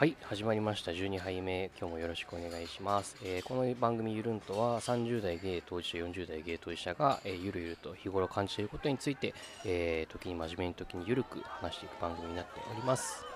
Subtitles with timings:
[0.00, 0.92] はい始まりました。
[0.92, 1.70] 12杯目。
[1.78, 9.34] 今日もよろしくお願いします、えーこの番組ゆるんとは30代ゲイ当事者40代ゲイ当事者が、えーゆるゆると日頃感じていることについて、
[9.66, 13.26] えー時に真面目に時にゆるく話していく番組になっております。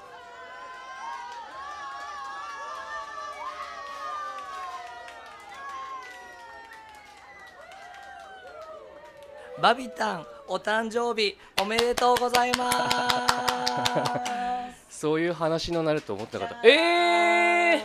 [9.61, 14.44] バビタンお誕生日おめでとうございます。
[15.05, 17.77] そういう話のなると思ってなかったえ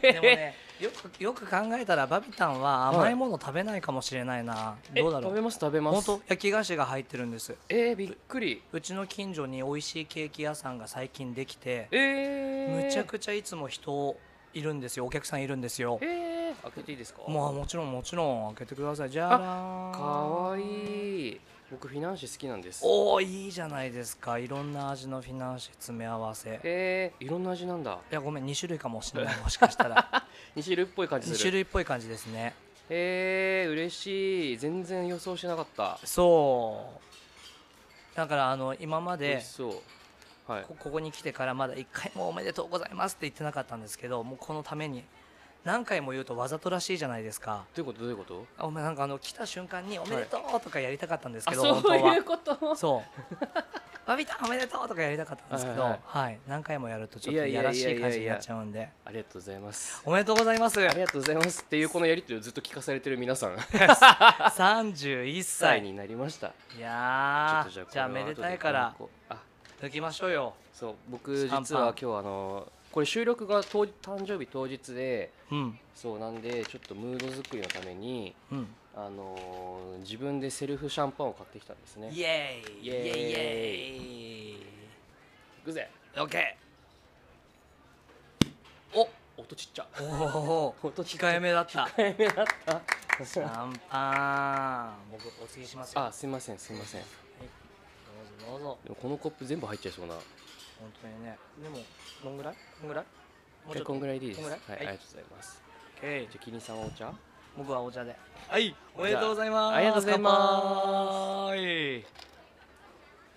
[0.00, 5.32] でもねよくよく考えたらバビタンは甘いもの食べないかもしれないな、ー、どうだろう？
[5.32, 5.58] え食べます？
[5.60, 6.06] 食べます。
[6.06, 6.22] 本当？
[6.28, 7.56] 焼き菓子が入ってるんです。
[7.68, 8.62] えー、びっくり。
[8.72, 14.16] うちの近所に美味しいケーキ屋さんが最近できてえー、むちゃくちゃいつも人
[14.54, 15.06] いるんですよ。
[15.06, 15.98] お客さんいるんですよ。
[16.00, 17.22] えー、開けていいですか？
[17.26, 18.54] もうもちろんもちろん。
[18.54, 19.10] 開けてください。
[19.10, 21.40] じゃあかわいい
[21.72, 22.82] 僕フィナンシェ好きなんです。
[22.84, 24.38] おおいいじゃないですか。
[24.38, 26.50] いろんな味のフィナンシェ詰め合わせ。
[26.50, 27.98] いえー、いろんな味なんだ。
[28.10, 30.26] やごめん2種類かもしれないもしかしたら。
[30.54, 32.52] 2種類っぽい感じす2る種類っぽい感じですね。
[32.90, 34.58] えー、嬉しい。
[34.58, 35.98] 全然予想してなかった。
[36.04, 36.92] そ
[38.12, 38.16] う。
[38.18, 39.42] だからあの今まで
[40.46, 40.64] はい。
[40.64, 45.04] こここに来てからまだ1回もおめでとうございますって言ってなかったんですけどもうこのために
[45.64, 47.64] 何回も言うとわざとらしいじゃないですか。
[47.74, 48.00] どういうこと？
[48.00, 48.46] どういうこと？
[48.58, 52.14] あお前なんかあの来た瞬間におめでとうとかやりたかったんですけど、あそう本当は。
[52.14, 52.74] いうこと？
[52.74, 53.46] そう
[54.04, 56.34] 「バビタンおめでとう」とかやりたかったんですけど、ははい。
[56.34, 56.38] い。
[56.48, 58.88] 何回もやるとちょっといやらしい感じになっちゃうんで。
[59.04, 60.02] ありがとうございます。
[60.04, 60.80] おめでとうございます。
[60.80, 61.62] ありがとうございます。
[61.62, 63.56] っていうこのやり取りをずっと聞かされてる皆さん。
[63.56, 66.52] 31歳歳になりました。
[66.76, 69.40] いやーちょっとじゃあめでたいからこれは後
[69.80, 70.54] であ抜きましょうよ。
[70.72, 75.78] そう僕実は今日あのこれ収録が当誕生日当日でうん。
[75.94, 78.66] そうなんでちょっとムード作りのためにうん。
[78.94, 82.10] あのー自分でセルフシャンパンを買ってきたんですね。
[82.12, 82.86] イエーイ。
[82.86, 83.06] イエーイ。
[83.06, 84.52] イエイイ。
[84.52, 84.56] い
[85.64, 85.88] くぜ。
[86.16, 86.62] オッケー
[89.38, 89.86] 音ちっちゃ。
[89.98, 91.84] おお音ちっちゃ控えめだった。
[91.84, 93.24] 控えめだった。
[93.24, 95.12] シャンパン。
[95.12, 96.04] 僕お継ぎしますよ。
[96.04, 97.00] あすいませんすいません。
[97.00, 98.78] どうぞどうぞ。
[98.84, 100.14] でもこのコップ全部入っちゃいそうな
[100.82, 101.38] 本当にね。
[101.62, 101.78] でも
[102.24, 102.54] どんぐらい？
[102.80, 103.04] こんぐらい？
[103.64, 103.92] もうちょっと？
[103.92, 104.48] えこんぐらいでいいです。
[104.50, 104.78] はい、ぐらい？
[104.78, 105.62] ありがとうございます。
[105.94, 107.12] オッケーじゃあキリンさんはお茶？
[107.56, 108.16] 僕はお茶で。
[108.48, 109.76] はいおめでとうございます。
[109.76, 111.54] ありがとうございます。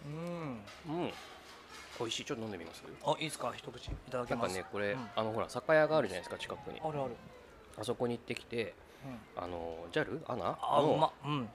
[0.07, 0.59] うん。
[0.87, 1.11] うん。
[1.99, 2.83] 美味しいちょっと飲んでみます？
[3.05, 3.53] あいいですか？
[3.55, 5.07] 一口いただきなんますかねこれ、うん。
[5.15, 6.81] あのほら酒屋があるじゃないですか近くに。
[6.83, 7.11] あるある。
[7.79, 8.73] あそこに行ってきて
[9.37, 9.43] うん。
[9.43, 10.57] あの JAL アナ？
[10.81, 11.47] のまうん。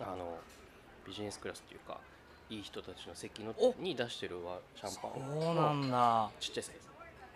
[0.00, 0.38] あの
[1.06, 1.98] ビジネスクラスっていうか
[2.52, 3.74] いい人たちの席のお。
[3.78, 6.30] に出してるわシャンパンそうなんだ。
[6.38, 6.80] ちっちゃいサイズ。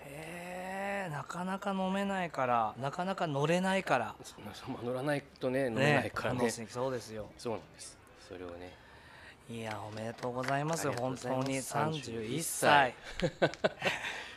[0.04, 4.14] へえなかなか飲めないからなかなか乗れないから。
[4.22, 6.40] そまあ乗らないとね飲めないからね。
[6.40, 7.26] 楽しいそうですよ。
[7.38, 7.96] そうなんです。
[8.28, 8.72] それをね。
[9.48, 10.90] いやおめでとうございます。
[10.92, 12.10] 本当にざいます。
[12.10, 12.94] 31 31歳。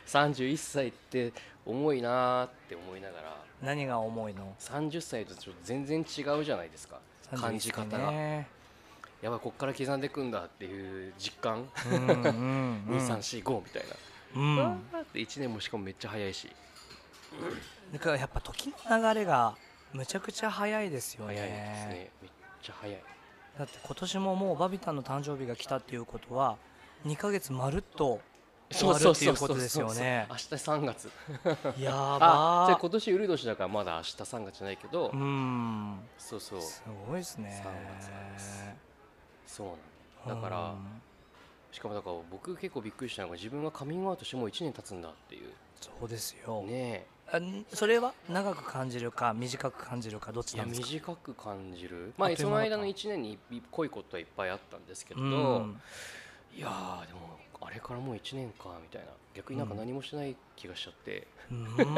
[0.06, 0.88] 31歳。
[0.88, 1.32] って
[1.66, 3.36] 重いなーって思いながら。
[3.60, 7.00] 何が重いの？30歳とちょっと全然違うじゃないですか。
[7.36, 8.44] 感じ方31が、
[9.22, 12.96] やばいこっから刻んでいくんだっていう実感、うんうんうん。
[12.96, 13.82] 2345みたい
[14.34, 14.56] な、うん。
[14.56, 16.48] わーって1年もしかもめっちゃ早いし。
[17.92, 19.56] だからやっぱ時の流れが
[19.92, 21.34] むちゃくちゃ早いですよね。
[21.34, 22.10] 早いですね。
[22.22, 22.30] めっ
[22.62, 23.02] ちゃ早い。
[23.58, 26.56] だって今年ももうバビタンの誕生日が来たっていうことは
[27.04, 28.20] 2ヶ月まるっと
[28.70, 30.26] 終わるっていうことですよね。
[30.30, 31.10] 明日3月。
[31.76, 36.00] やあじゃあば今年ウル年だからまだ明日3月じゃないけど、ーうん。
[36.16, 36.62] そうそう。
[36.62, 37.62] すごいですね。
[37.64, 38.89] 3月なんです
[39.50, 40.78] そうなのだからうん。
[41.72, 45.50] しかもだから僕結構びっくりしたのが自分がカミングアウトしてもう1年経つんだっていう。
[45.80, 50.86] そうですよ、ねあんそれは長く感じるか短く感じるかどっちなんですか？
[50.88, 52.12] 短く感じる。
[52.18, 52.74] まああっという間だった。
[52.74, 53.38] その間の1年に
[53.70, 55.80] 濃いことはいっぱいあったんですけど、うん。
[56.52, 59.08] いやーでもあれからもう1年かみたいな。
[59.32, 61.64] 逆になんか何もしない気がしちゃって、いうん。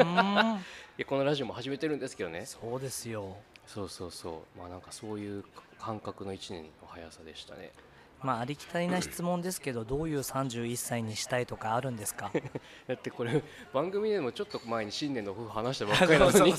[0.97, 2.45] やこのラジオも始めてるんですけどね。
[2.45, 3.37] そうですよ。
[3.65, 4.59] そうそうそう。
[4.59, 5.43] まあなんかそういう
[5.83, 7.71] 感覚の1年の速さでしたね。
[8.21, 12.31] まあありきたりな質問ですけどどういう31歳にしたいとかあるんですか？
[12.87, 13.43] だってこれ
[13.73, 16.53] 番組でもちょっと前に新年の抱負話したばっかりなのに。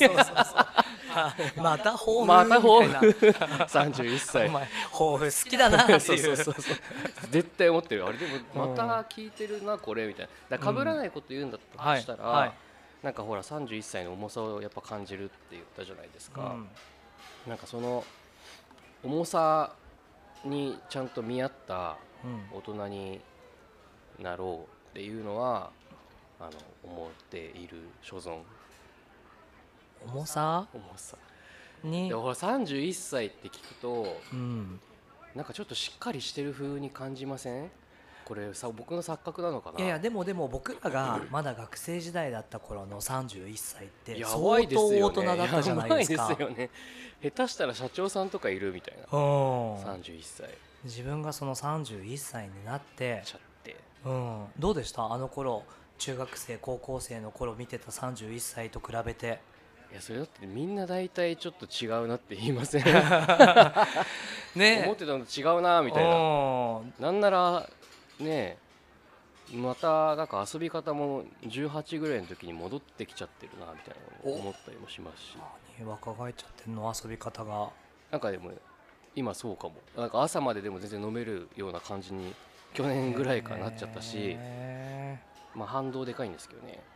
[1.57, 2.89] また抱負また抱負。
[3.27, 3.65] みたいな。
[3.67, 5.85] 31歳お前抱負好きだな。
[5.85, 6.01] っていう。
[6.01, 6.77] そうそうそう
[7.31, 10.59] 絶対思ってるあれでもまた聞いてるなこれみたいな。
[10.59, 12.53] だから被らないこと言うんだとはいしたら、はい
[13.03, 16.69] なんかほら31歳の重さをやっぱ感じるって言ったじゃないですか、うん。
[17.47, 18.03] なんかその
[19.05, 19.75] 重さ
[20.45, 22.59] にちゃんと見合ったうん。
[22.59, 23.21] 大人に
[24.19, 25.71] なろうっていうのは
[26.41, 26.51] あの
[26.83, 28.39] 思っている所存。
[30.07, 30.67] 重さ？
[30.73, 31.17] 重さ。
[31.83, 32.09] に？
[32.09, 34.81] でもほら31歳って聞くとうん。
[35.35, 37.71] なんかちょっとしっかりしてる風に感じません？
[38.25, 39.79] これさ僕の錯覚なのかな？
[39.79, 46.29] いやいやでもでも僕らがまだ学生時代だった頃の31歳ってや相当大人だったじゃないですか。
[46.29, 46.71] ですよね。
[47.23, 49.05] 下手したら社長さんとかいるみたいな。
[49.13, 49.75] うん。
[49.83, 50.49] 31歳。
[50.85, 53.77] 自分がその31歳になって、ちゃって。
[54.05, 55.11] うん、どうでした？
[55.13, 55.63] あの頃
[55.99, 59.41] 中学生高校生の頃見てた31歳と比べて。
[59.93, 62.85] いやそれだってみんな大体ちょっと違うなって言いません？
[64.57, 64.83] ね。
[64.85, 66.11] 思ってたのと違うなみたいな。
[66.17, 66.95] うん。
[66.99, 67.69] なんなら
[68.21, 68.59] ね
[69.55, 73.95] またなんか遊び方も18ぐらいの時に戻ってきちゃってるなみたい
[74.25, 75.37] な思ったりもしますし。
[75.79, 76.93] 何若返っちゃってんの？
[77.03, 77.69] 遊び方が。
[78.11, 78.53] なんかでも
[79.15, 79.75] 今そうかも。
[79.97, 82.33] なんか朝まででも全然飲めるような感じに
[82.73, 85.19] 去年ぐらいからなっちゃったし、へ
[85.55, 86.81] まあ反動でかいんですけどね。
[86.81, 86.94] ー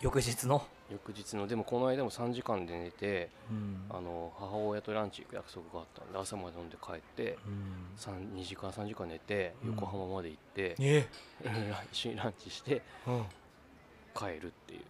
[0.00, 3.86] 翌日の、翌日のでもこの間も3時間で寝てうん。
[3.90, 7.96] あの母親とランチ行く約束があったんで朝まで飲んで帰ってうん。
[7.96, 9.70] 3 2時間3時間寝てうん。
[9.70, 11.06] 横浜まで行って、え
[11.44, 11.56] ラン
[11.92, 13.26] チランチしてうん。
[14.14, 14.84] 帰るっていう。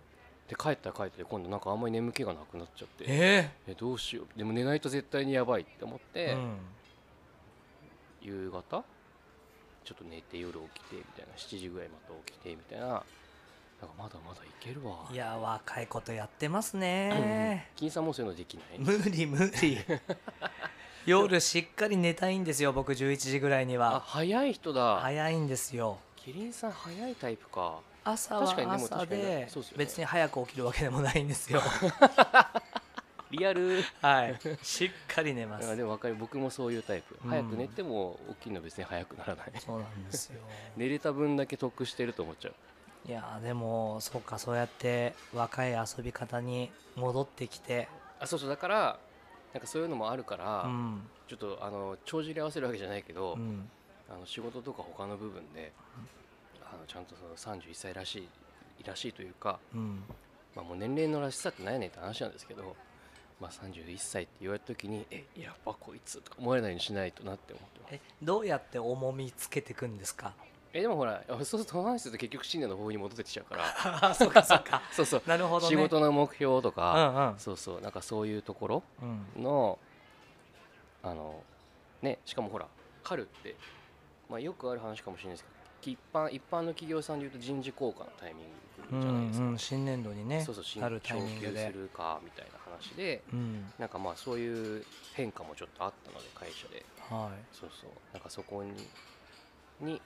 [0.48, 3.74] で帰ったら帰って今度なんかあんまり眠気がなくなっちゃってええ。
[3.74, 4.38] どうしよう。
[4.38, 6.58] でも寝ないと絶対にやばいって思っーて、うん。
[8.20, 8.84] 夕方
[9.84, 13.02] ちょっと寝て夜起きてみたいな7時ぐらいまた起きてみたいな
[13.84, 15.06] なんかまだまだいけるわ。
[15.12, 17.68] いや若いことやってますね。
[17.76, 18.78] 金さんもそういうのできない？
[18.78, 19.78] 無理無理。
[21.06, 25.00] 夜しっかり寝たいんですよ僕11時ぐらいにあは早い人だ。
[25.00, 25.98] 早いんですよ。
[26.16, 27.78] キリンさん早いタイプか。
[28.04, 29.84] 朝確かにはでも確かに朝でそうっすよね。
[29.84, 31.60] 別に早く起きるわけでもないんですよ。
[33.30, 33.82] リアル。
[34.00, 34.40] はい。
[34.62, 35.68] しっかり寝ます。
[35.68, 37.18] あでも分かる僕もそういうタイプ。
[37.22, 37.30] うん。
[37.30, 39.52] 早く寝ても起きるの別に早くならない。
[39.58, 40.40] そうなんですよ。
[40.78, 42.54] 寝れた分だけ得してると思っちゃう
[43.06, 47.88] いやでもそうかそうやって若い遊び方に戻ってきて。
[48.20, 48.98] あそうそうだから
[49.52, 51.02] なんかそういうのもあるから、うん。
[51.28, 53.68] ちょっとあの帳尻合わせるわけじゃないけど、うん。
[54.10, 55.72] あの仕事とか他の部分で、
[56.62, 58.26] あのちゃんとその31歳らし
[58.80, 60.02] いらしいというか、うん。
[60.56, 62.74] まあ、もう年齢のらしさってないねんって話なんですけど、
[63.40, 67.94] まあ、31歳って言われた時にえやっぱこいつとか思えないようにしないとなって思ってます。
[67.94, 70.32] えどうやって重みつけていくんですか？
[70.76, 74.08] えでもほらそうすると話すると結局新年の方に戻ってきちゃうから。
[74.10, 74.82] あそうかそうか。
[74.92, 75.76] そうそう、なるほどね。
[75.76, 77.38] 仕事の目標とうか、んうん。
[77.38, 79.42] そうそうなんかそういうところうん。
[79.42, 79.78] の
[81.04, 81.44] あの
[82.02, 82.66] ねしかもほら
[83.04, 83.54] 春って、
[84.28, 93.72] まあ、よくある話かもしれないですけど一般一般の企業さんでいうと人事効果のタイミンうグじゃないですか、んうん新年度にねそうそう新なるタイミング昇給でするかみたいな話でうん。
[93.78, 96.84] なんかまあそういう変化もちょっとあったので会社で。
[97.10, 97.90] はそうそう。
[98.14, 98.72] なんかそこに
[99.80, 100.00] に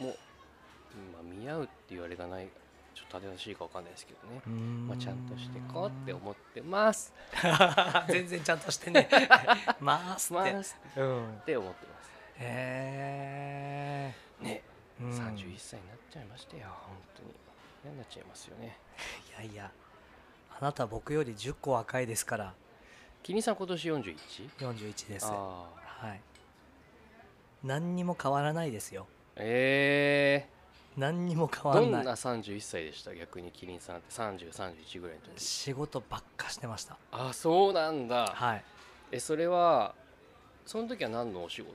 [0.00, 2.48] も、うんまあ、見合うって言われがない
[2.96, 4.40] ちょっと正しいかわかんないですけどね。
[4.88, 7.12] まあ、ちゃんとしてこうって思ってます。
[8.08, 9.06] 全然ちゃんとしてね。
[9.80, 10.76] ますって、ます。
[10.96, 11.38] うん。
[11.40, 12.10] って思ってます。
[12.38, 14.62] へね、
[15.00, 16.68] え、うん、31歳になっちゃいましたよ。
[16.68, 17.34] 本当に。
[17.84, 18.78] 嫌になっちゃいますよね。
[19.28, 19.70] いやいや。
[20.58, 22.54] あなた僕より10個若いですから。
[23.22, 24.50] キリンさん今年 41?
[24.56, 25.26] 41です。
[25.26, 25.66] は
[26.14, 26.20] い。
[27.62, 29.06] 何にも変わらないですよ
[29.36, 30.48] え
[30.96, 33.14] 何にも変ー、どんわらないな31歳でした？
[33.14, 34.10] 逆にキリンさんって。
[34.10, 35.44] 3031ぐらいの時。
[35.44, 36.96] 仕事ばっかしてました。
[37.12, 38.32] あそうなんだ。
[38.34, 38.64] はい。
[39.12, 39.94] えそれは
[40.64, 41.68] その時は何のお仕事？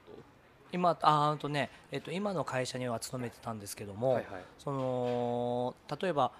[0.71, 4.41] 今ああとね、えっと、今の会社には勤めてたんですけども、はいはい。
[4.57, 6.31] その例えば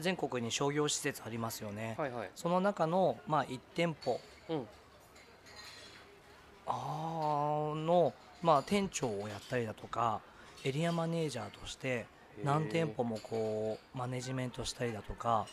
[0.00, 2.30] 全国に商業施設ありますよね、はいはい。
[2.34, 4.20] その中の、まあ、1店舗。
[4.48, 4.66] うん。
[6.66, 10.20] あーの、まあ、店長をやったりだとか
[10.64, 12.06] エリアマネージャーとして
[12.44, 15.46] 何店舗もこうマネジメントしたりだとか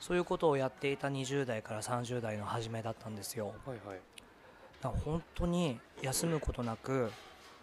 [0.00, 3.52] そういうことをやっていた20代から30代の初めだったんですよ。
[3.66, 4.00] はいはい。
[4.80, 7.10] だから本当に休むことなく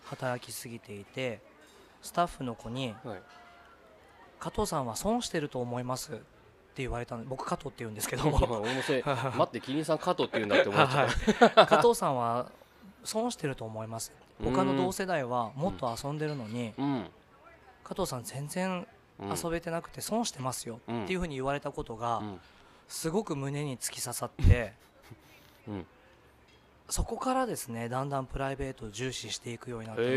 [0.05, 1.39] 働きすぎていて
[2.01, 3.21] スタッフの子にはい
[4.39, 6.23] 「加藤さんは損してると思います」って
[6.83, 8.27] 言われたんで僕加藤って言うんですけど。
[8.29, 11.65] 今 俺もそれ 待ってキリンさん加藤って言うんだって思っちゃった。
[11.67, 12.51] 加藤さんは
[13.05, 14.11] 損してると思います？
[14.43, 17.05] 他の同世代はもっと遊んでるのにうん。
[17.83, 18.87] 加藤さん全然
[19.19, 21.03] うん遊べてなくて損してますようん。
[21.03, 22.39] っていうふうに言われたことがうん。
[22.87, 24.73] すごく胸に突き刺さって
[25.67, 25.85] うん。
[26.89, 30.13] そこからですねだんだんプライベートを重視していくようになったのは、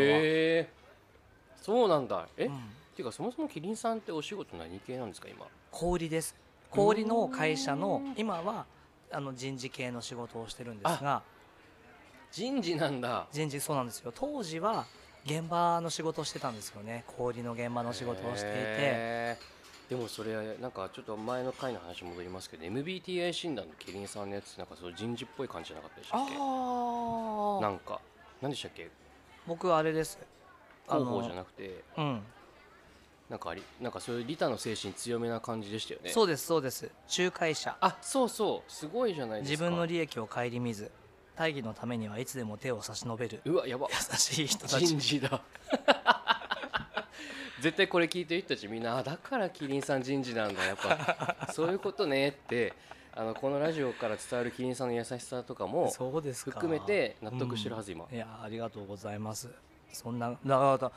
[1.62, 2.28] そうなんだ。
[2.36, 2.54] え、っうん。
[2.94, 5.46] ていうかそもそもキリンさんってお仕事何系なんですか今？
[5.70, 6.34] 小売りです。
[6.70, 8.66] 小売りの会社のうん今は
[9.10, 11.22] あの人事系の仕事をしてるんですが
[12.30, 13.26] 人事なんだ。
[13.32, 14.12] 人事そうなんですよ。
[14.14, 14.84] 当時は
[15.24, 17.04] 現場の仕事をしてたんですよね。
[17.06, 19.58] 小売りの現場の仕事をしていて。
[19.88, 26.34] でもそれなんかちょっと前の回の話戻りますけど MBTI 診断のキリンさんのやつなんかそう人事っぽい感じじゃなかったでしたっけ？
[27.62, 28.00] なんか。
[28.42, 28.90] 何でしたっけ？
[29.46, 30.18] 僕あれです。
[30.86, 31.82] 広報じゃなくて。
[31.96, 32.22] うん。
[33.30, 36.10] なんかありなんかそういう利他の精神強めな感じでしたよね。
[36.10, 36.90] そうですそうです。
[37.18, 37.76] 仲介者。
[37.80, 38.72] あそうそう。
[38.72, 39.50] すごいじゃないですか。
[39.52, 40.90] 自分の利益を顧みず
[41.38, 43.40] 大義のためにはいつでも手を差し伸べる。
[43.44, 43.86] うわやば。
[43.90, 44.84] 優しい人たち。
[44.84, 45.40] 人事だ。
[47.62, 51.46] 絶対これ聞いてる人たちみんなあだからキリンさん人事なんだやっぱ。
[51.54, 52.72] そういうことねって
[53.14, 58.06] あのこのラジオから伝わるキリンさんの優しさとかも含めて納得してるはず、今。
[58.10, 59.48] いやありがとうございます。
[59.92, 60.92] そんなだから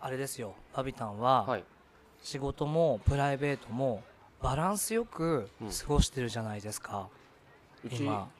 [0.00, 0.54] あれですよ。
[0.74, 1.64] バビタンは、はい。
[2.22, 4.04] 仕事もプライベートも
[4.40, 5.70] バランスよくうん。
[5.70, 7.08] 過ごしてるじゃないですか、
[7.84, 8.30] うち今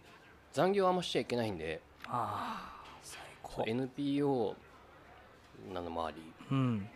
[0.52, 3.64] 残業あんましちゃいけないんでああ最高。
[3.66, 4.54] NPO
[5.72, 6.16] なのもあり
[6.50, 6.88] うん。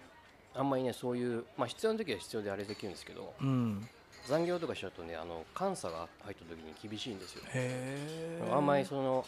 [0.55, 3.89] あんまりねそういう、まあ、必要な時は必要であれできるんですけどうん。
[4.27, 7.43] 残業とかしちゃうとねあの監査が入った時に厳しいんですよ。
[7.47, 8.51] へえ。
[8.53, 9.25] あんまりその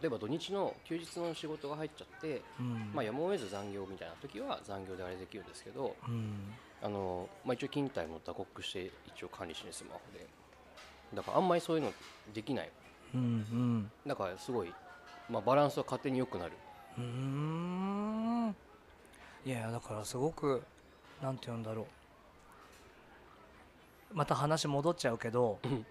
[0.00, 2.90] 例えば土日の休日の仕事が入っちゃって、うん。
[2.94, 6.54] まあ、やむを得ず残業みたいな時は残業であれできるんですけどうん。
[6.80, 10.26] あの、まあ、一応勤怠も打刻して一応管理してるスマホで
[11.14, 11.92] だからあんまりそういうの
[12.32, 12.70] できない。
[13.14, 13.24] うんう
[13.54, 13.90] ん。
[14.06, 14.72] だからすごい、
[15.28, 16.52] まあ、バランスは勝手に良くなる。
[16.98, 18.56] うーん。
[19.44, 20.62] いやだからすごく
[21.22, 21.86] なんて言うんだろ
[24.12, 24.14] う。
[24.16, 25.86] また話戻っちゃうけどうん。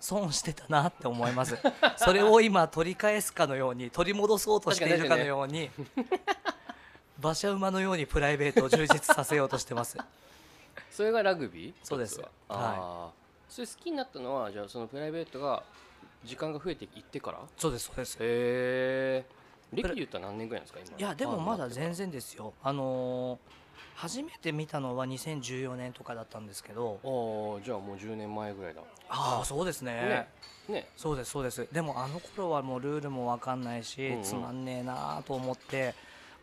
[0.00, 1.58] 損してたなって思います。
[1.98, 5.70] それを今取り返すかのように取り戻そうとしているかのように
[7.22, 9.98] 馬車馬のようにプライベートを充実させようとしてます。
[10.90, 11.74] それがラグビー？
[11.82, 12.18] そうです。
[12.18, 12.28] は。
[12.48, 13.10] ああ、
[13.50, 15.62] それ好きになったのはじゃあそのプライベートが
[16.24, 17.38] 時間が増えていってから？
[17.38, 18.16] へそうですそうです。
[18.20, 19.24] え。
[19.72, 20.80] 歴で言ったら何年ぐらいですか？
[20.88, 22.54] 今いやでもまだ全然然ですよ。
[22.62, 23.38] あのー
[23.96, 26.98] 初めて見たのは2014年とかだったんですけど。
[27.04, 28.80] ああじゃあもう10年前ぐらいだ。
[29.10, 29.92] ああそうですね。
[29.92, 30.74] ね。
[30.74, 30.88] ね。
[30.96, 31.68] そうですそうです。
[31.70, 34.22] でもあの頃はもうルールも分かんないし、うんうん。
[34.22, 35.94] つまんねえなと思って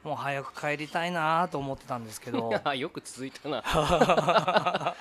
[0.03, 2.51] もう早く帰りたいなと思ってたんですけど。
[2.77, 3.63] よく続いたな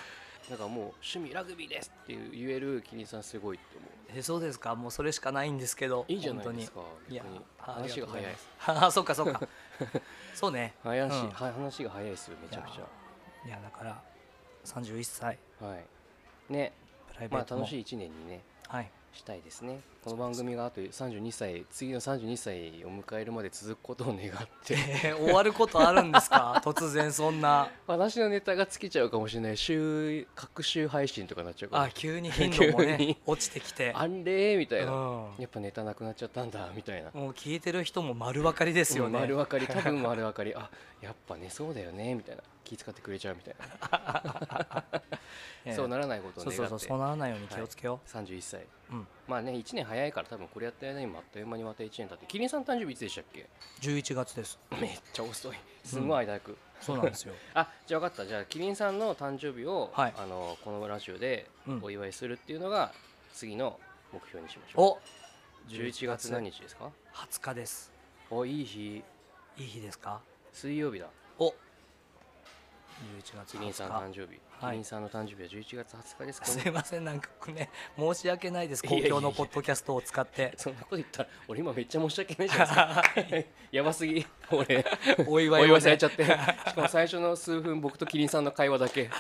[0.51, 3.91] だからもう趣味ラグビーですって言えるキリンさんすごいって思う。
[4.19, 4.75] えそうですか？
[4.77, 7.41] もうそれしかないんですけどいいじゃないですか逆に。
[7.59, 8.49] あ話が早いありとうござます。
[8.87, 9.41] あそっかそっか。
[10.35, 10.75] そうね。
[10.83, 11.31] 早いし、うん。
[11.31, 12.79] はい話が早いですよめちゃくち
[13.45, 14.01] いやだから
[14.65, 15.85] 31歳ゃはい。
[16.53, 16.73] ね。
[17.09, 18.43] まあプライベートも、楽しい1年にね。
[18.69, 19.81] はいしたいですね。
[20.05, 24.75] この番組があと32歳次の32歳を迎えるまで続くことを願って。
[25.05, 26.61] え ー終わることあるんですか？
[26.65, 27.69] 突然そんな。
[27.87, 29.57] 私のネタが尽きちゃうかもしれない。
[29.57, 33.93] 週各週配信とかなっちゃうかもあ急に頻度もね 落ちてきて。
[33.95, 34.55] あんれ？
[34.55, 35.35] ーみたういな、ん。
[35.39, 37.11] やっぱネタなくなっちゃったんだみたいな。
[37.13, 39.67] もう聞いてる人も丸分かりですよね、うん丸分かり。
[39.67, 40.55] 多分丸分かり。
[40.55, 40.71] あ
[41.01, 43.55] やっぱねそうだよねみたいな気遣ってくれちゃうみたい
[43.91, 44.85] な、
[45.65, 45.75] ええ。
[45.75, 49.07] そうならないことを願ってそうそうそうそうならないように気をつけよ31歳う、うん。
[49.29, 52.27] まあね1年早いから多分これやった間にもあっという間にまた1年経って。
[52.27, 53.49] キリンさん誕生日いつでしたっけ
[53.81, 54.59] ？11月です。
[54.81, 55.57] めっちゃ遅い。
[55.85, 57.35] すごい間空く、そうなんですよ。
[57.55, 58.27] あじゃあ分かった。
[58.27, 60.15] じゃあキリンさんの誕生日を、はい。
[60.17, 61.81] あのこのラジオでうん。
[61.83, 62.93] お祝いするっていうのが
[63.33, 63.79] 次の
[64.13, 64.95] 目標にしましょお。
[64.95, 64.99] う
[65.69, 67.93] 11月何日ですか？20日です。
[68.31, 69.05] おいい日。
[69.57, 70.21] いい日ですか？
[70.53, 71.09] 水曜日だ。
[71.39, 71.55] お
[72.97, 74.73] 11月キリンさん20誕生日、はい。
[74.73, 76.63] キリンさんの誕生日は11月20日ですか日ね。
[76.63, 77.05] すいません。
[77.05, 78.83] なんかね申し訳ないです。
[78.89, 80.55] 公共のポッドキャストを使って。
[80.59, 83.53] そんなこと言ったら俺今めっちゃ申し訳ないじゃないですか。
[83.73, 84.27] やばすぎ。
[84.51, 84.85] 俺。
[85.27, 85.73] お祝いをね。
[85.73, 86.25] お祝いされちゃって。
[86.25, 89.03] しかも最初の数分僕とキリンさんの会話だけ。
[89.03, 89.15] いや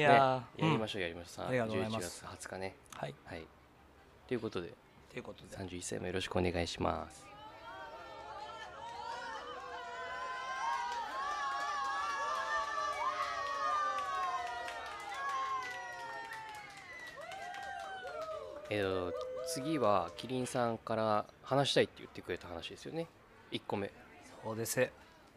[0.00, 2.76] やりうんましょうやりましょう、うございま11す月20日ね。
[2.96, 3.14] はい。
[3.26, 3.46] はい。
[4.26, 4.72] ということで。
[5.10, 5.56] ということで。
[5.56, 7.33] 31歳もよろしくお願いします
[18.76, 19.14] えーと
[19.46, 23.06] 次はキリンさんから話したいって言ってくれた話ですよね。
[23.52, 23.90] 1個目。
[24.42, 24.88] そうです。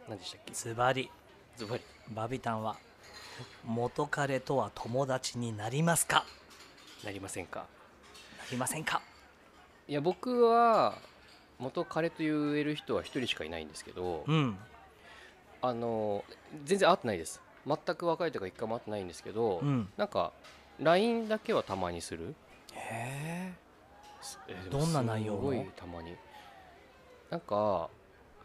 [0.08, 0.54] 何でしたっけ？
[0.54, 1.12] ズバリ。
[1.58, 1.84] ズバリ。
[2.16, 2.78] バビタンは
[3.66, 6.26] 元彼とは友達になりますか？
[7.04, 7.60] なりませんか？
[7.60, 7.66] な
[8.50, 9.02] りませんか？
[9.90, 10.98] いや僕は
[11.60, 14.58] 元彼と言える人は1人しかいないんですけど、うん。
[15.62, 16.24] あの
[16.64, 17.42] 全然会ってないです。
[17.68, 19.90] 全く若いとか一回も会ってないんですけど、うん。
[19.98, 20.32] なんか
[20.80, 22.34] LINE だけはたまにする
[22.90, 23.54] へ
[24.48, 25.40] えどんな内容の？
[25.40, 26.16] すごいたまに。
[27.30, 27.90] なんか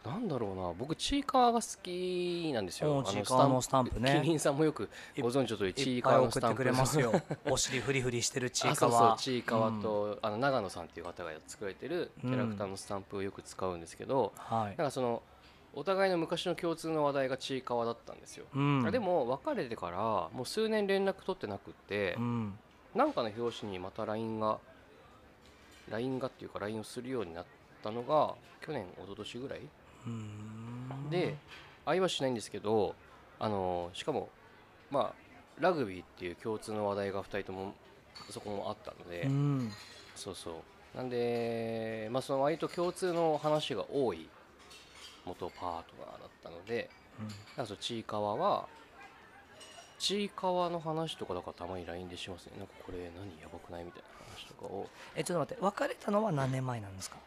[0.05, 0.73] なんだろうな。
[0.77, 2.97] 僕ちいかわが好きなんですよ。
[2.97, 4.19] おうちいかわのスタンプね。
[4.21, 4.89] キリンさんもよく
[5.21, 6.57] ご存知の通りえちいかわのスタンプ。
[6.57, 7.13] くれますよ。
[7.49, 9.15] お尻フリフリしてるちいかわ。
[9.17, 14.67] ちいかわと、あの長野さんっていう方が作られてるキャラクターのスタンプをよく使うんですけど、はい。
[14.77, 15.23] なんかその
[15.73, 18.91] お互いの昔の共通の話題がちいかわだったんですよ、うん。
[18.91, 22.59] でも別れてからもう数年連絡取ってなくってう、ん
[22.95, 24.59] なんかの表紙にまた LINE が
[25.89, 27.45] LINE がっていうか LINE をするようになっ
[27.83, 28.33] ったのが
[28.65, 29.59] 去年一昨年ぐらい
[30.07, 31.09] うん。
[31.09, 31.35] で
[31.85, 32.95] 会いはしないんですけど
[33.39, 34.29] あのしかも
[34.89, 35.13] まあ
[35.59, 37.73] ラグビーっていう共通の話題が2人とも
[38.29, 39.71] そこもあったので、うん。
[40.15, 40.97] そうそう。
[40.97, 44.29] なんでまあその割と共通の話が多い
[45.25, 46.89] 元パートナーだったので
[47.57, 48.67] なんかそのちいかわは
[50.03, 52.53] ちいかわの話とかだからたまに LINE でしますね。
[52.57, 54.87] なんかこれ何やばくないみたいな話とかを。
[55.15, 57.17] えちょっと待って別れたのは何年前なんですか？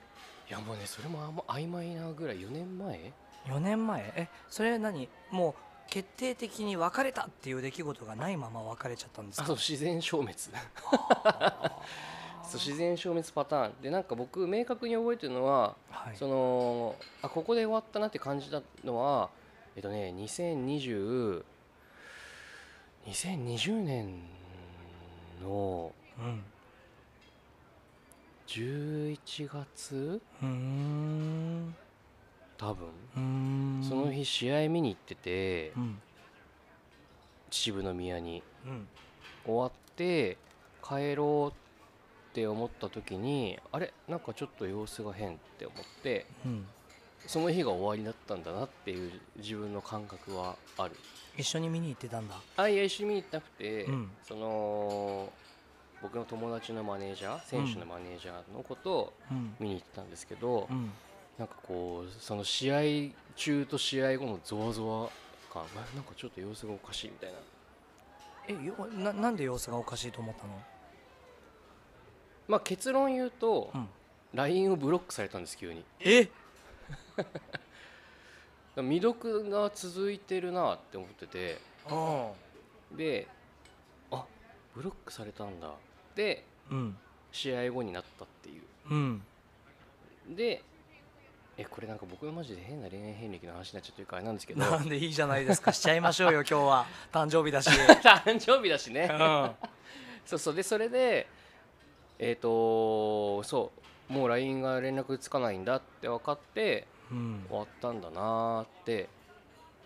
[0.48, 3.12] いやもうねそれもあんま曖昧なぐらい4年前
[3.46, 4.12] ？4年前？
[4.16, 5.08] えそれ何？
[5.30, 5.54] もう
[5.88, 9.44] 決定的に別れたっていう出来事がないまま別れちゃったんですか？
[9.44, 10.38] あそう自然消滅。
[12.48, 13.72] そう自然消滅パターン。
[13.82, 16.16] でなんか僕明確に覚えてるのは、はい。
[16.16, 19.30] そのあここで終わったなって感じたのは
[19.74, 21.44] えっとね2020
[23.06, 24.22] 2020年
[25.42, 26.42] のうん
[28.48, 30.20] 11月。
[30.40, 31.74] うーん
[32.56, 32.88] 多分。
[33.88, 35.98] その日試合見に行っててうん
[37.50, 38.42] 秩父宮に。
[38.66, 38.88] うん
[39.44, 40.36] 終わって
[40.82, 41.56] 帰ろう
[42.30, 43.94] って思った時にあれ？
[44.08, 46.66] なんかちょっと様子が変って思ってうん。
[47.26, 50.96] その日が終わりだったんだなっていう自分の感覚はある
[51.36, 52.36] 一緒に見に行ってたんだ。
[52.56, 54.10] あいや一緒に見に行ってなくて、うん。
[54.22, 55.32] その
[56.02, 59.54] 僕の友達のマネージャー選手のマネージャーのことをうん。
[59.58, 60.90] 見に行ってたんですけど、うん。
[61.38, 65.10] なんかこうその試合中と試合後のゾワゾワ
[65.52, 67.38] 感あなんかちょっと様子がおかしいみたいな。
[68.48, 70.50] えよななんで様子がおかしいと思ったの？
[72.48, 73.88] まあ結論言うと、うん。
[74.34, 75.84] LINE をブロックされたんです急に。
[76.00, 76.28] え？
[78.82, 81.58] 未読が続いてるなって思ってて。
[81.88, 82.30] あ
[82.96, 83.26] で
[84.10, 84.24] あ
[84.74, 85.70] ブロックされたんだ。
[86.14, 86.96] でうん。
[87.32, 88.62] 試合後になったっていう。
[88.90, 89.22] うん。
[90.28, 90.62] で
[91.58, 94.60] えこれなんか僕のマジで変な恋愛遍歴の話になっちゃってるからあれなんですけど。
[94.60, 95.72] なんでいいじゃないですか。
[95.72, 96.86] しちゃいましょうよ 今日は。
[97.12, 97.70] 誕生日だし。
[97.70, 99.08] 誕生日だしね。
[99.10, 99.50] うん。
[100.26, 100.54] そうそう。
[100.54, 101.26] でそれで
[102.18, 103.72] えっ、とそ
[104.10, 104.12] う。
[104.12, 109.08] もう LINE が連絡つかないんだって分かってうん終わったんだなーって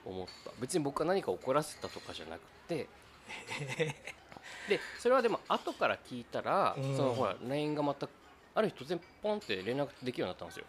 [0.04, 0.50] 思った。
[0.60, 2.86] 別に僕が何か怒らせたとかじゃなくて。
[4.68, 6.96] でそれはでも後から聞いたら、うん。
[6.96, 8.08] そのほら LINE がまた
[8.54, 10.64] ある日突然ポンって連絡できるようになったんですよ。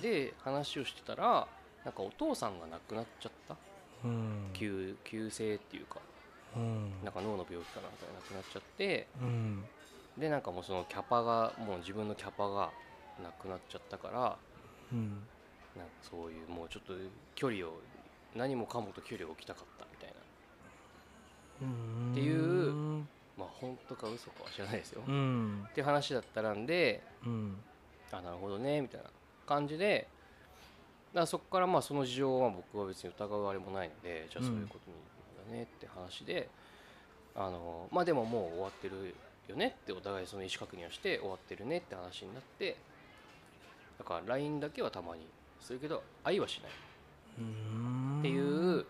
[0.00, 1.46] で話をしてたら
[1.84, 3.56] なんかお父さんが亡くなっちゃった。
[4.04, 4.50] うん。
[4.52, 5.98] 急急性っていうか。
[6.56, 7.02] うん。
[7.04, 9.06] なんか脳の病気かなんかで亡くなっちゃって。
[9.20, 9.64] うん。
[10.16, 12.70] でなんかもうそのキャパがもう自分のキャパが
[13.22, 14.36] なくなっちゃったから
[14.92, 15.08] うん。
[15.76, 16.94] なんかそういうもうちょっと
[17.34, 17.72] 距離を
[18.34, 20.14] 何もかもと距離を置きたかったみたいな。
[21.62, 22.12] うん。
[22.12, 23.04] っていう
[23.38, 25.68] まあ本当か嘘かは知らないですよ、っうん。
[25.74, 27.56] ていう話だったらんでうん。
[28.12, 29.10] あなるほどねみたいな
[29.46, 30.06] 感じで
[31.12, 34.96] だからそこからまあその事情は僕は別に疑うあれもないのでじゃあそういうことに
[35.50, 36.48] だねって話で、
[37.34, 39.14] あのまあでももう終わってる
[39.48, 42.76] よねってお互いその意思確認をして終わってるねって話になって
[43.98, 45.26] だから LINE だけはたまに
[45.60, 46.70] するけど愛はしない。
[47.40, 48.18] うん。
[48.20, 48.86] っていう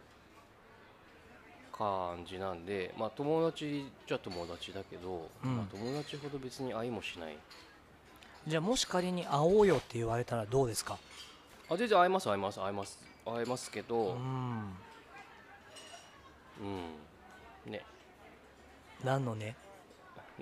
[1.73, 5.57] 感じなんでまあ友達じゃ友達だけど、うん。
[5.57, 7.37] まあ、友達ほど別に愛もしない。
[8.47, 10.99] じゃあもし仮に会おうよって言われたらどうですか？
[11.69, 14.77] あ全然会います会います会います会いますけどうん。
[17.67, 17.73] うん。
[17.73, 17.83] ね。
[19.05, 19.57] 何のね？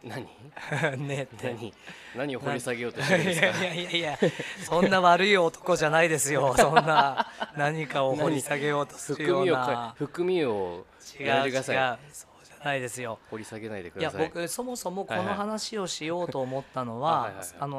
[0.05, 0.27] 何？
[1.09, 1.47] ねって。
[1.53, 1.75] 何？
[2.17, 3.47] 何を掘り下げようといしてるんですか？
[3.65, 4.19] やいやいやいや
[4.65, 7.27] そんな悪い男じゃないですよ そんな。
[7.57, 10.85] 何かを掘り下げようとするよう含みを含みを
[11.19, 13.19] 違う違うそうじゃないですよ。
[13.31, 14.27] 掘り下げないでくいやださい。
[14.29, 17.33] 僕そもそもこの話をしようと思ったのは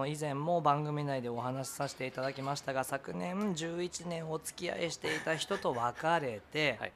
[0.07, 6.91] 以前も番組内でお話しさせていただきましたが昨年11年お付き合いしていた人と別れて、はい。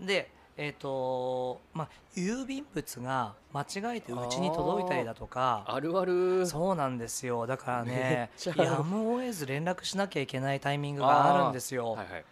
[0.00, 6.46] でえっ、とまあ郵便物が間違えてうちに届いたりだとかあるある。
[6.46, 7.46] そうなんですよ。
[7.46, 11.92] だからめねやむを得ず連絡しなきゃいけないタイミングがあるんですよ。
[11.92, 12.24] はいはい。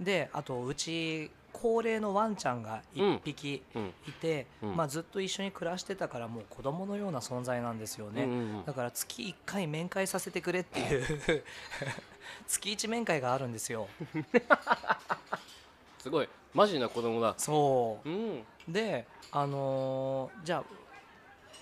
[0.00, 4.76] であとうち高齢のワンちゃんが1匹うんいて、うん。
[4.76, 8.64] まあ、ずっと一緒に暮らしてたからもう子供のような存在なんですよね、うんうんうん。
[8.66, 11.04] だから月1回面会させてくれっていう
[12.46, 13.88] 月1面会があるんですよ。
[15.98, 17.34] すごいマジな子供だ。
[17.36, 18.08] そう。
[18.08, 18.40] ん。
[18.40, 20.64] うであのーじゃあ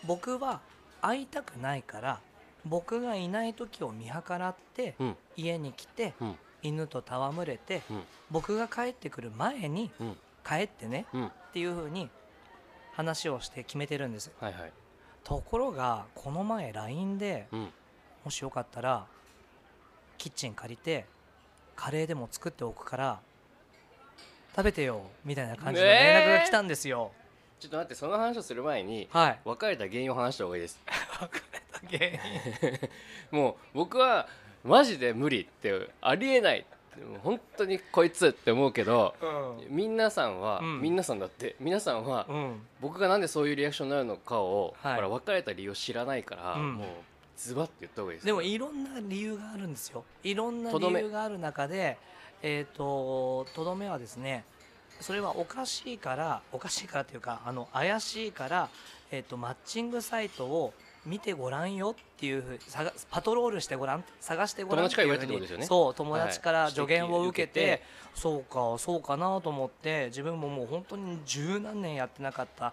[0.07, 0.61] 僕は
[1.03, 2.21] 会いたくないから
[2.65, 5.17] 僕がいない時を見計らってうん。
[5.37, 6.37] 家に来てうん。
[6.63, 8.03] 犬と戯れてうん。
[8.31, 10.17] 僕が帰ってくる前にうん。
[10.47, 11.27] 帰ってねうん。
[11.27, 12.09] っていう風に
[12.93, 14.31] 話をして決めてるんです。
[14.41, 14.73] はいはい。
[15.25, 17.69] ところがこの前 LINE でうん。
[18.25, 19.07] もしよかったら
[20.19, 21.05] キッチン借りて
[21.77, 23.21] カレーでも作っておくから
[24.57, 27.11] 食べてよみたいな感じの連絡が来たんですよ、
[27.59, 29.39] ちょっと待ってその話をする前にはい。
[29.45, 30.81] 別れた原因を話した方がいいです。
[31.91, 32.21] 原因
[33.31, 34.29] もう僕は
[34.63, 36.65] マジで無理ってありえない
[37.23, 39.77] 本当にこいつって思うけどうん。
[39.77, 40.81] 皆さんは、うん。
[40.81, 42.67] 皆さんだって皆さんはうん。
[42.81, 44.95] 僕がなんでそういうリアクションになるのかを、はい。
[44.97, 46.75] ほら別れた理由を知らないから、うん。
[46.75, 46.89] もう
[47.37, 48.27] ズバッて言った方がいいです。
[48.27, 50.05] でもいろんな理由があるんですよ。
[50.23, 51.99] いろんな理由がある中で
[52.47, 54.45] えっ、ととどめはですね
[55.01, 58.69] それはおかしいからおかしいからっていうかあの怪しいから、
[59.11, 60.75] えー、とマッチングサイトを
[61.07, 62.59] 見てごらんよっていうふう
[63.11, 66.73] パトロールしてごらん探してごらんっていうふうにそう友達からはい。
[66.73, 67.83] 助言を受けて,、指摘受けて
[68.15, 72.73] そうかそうかなと思って自分ももう本当に十何年やってなかった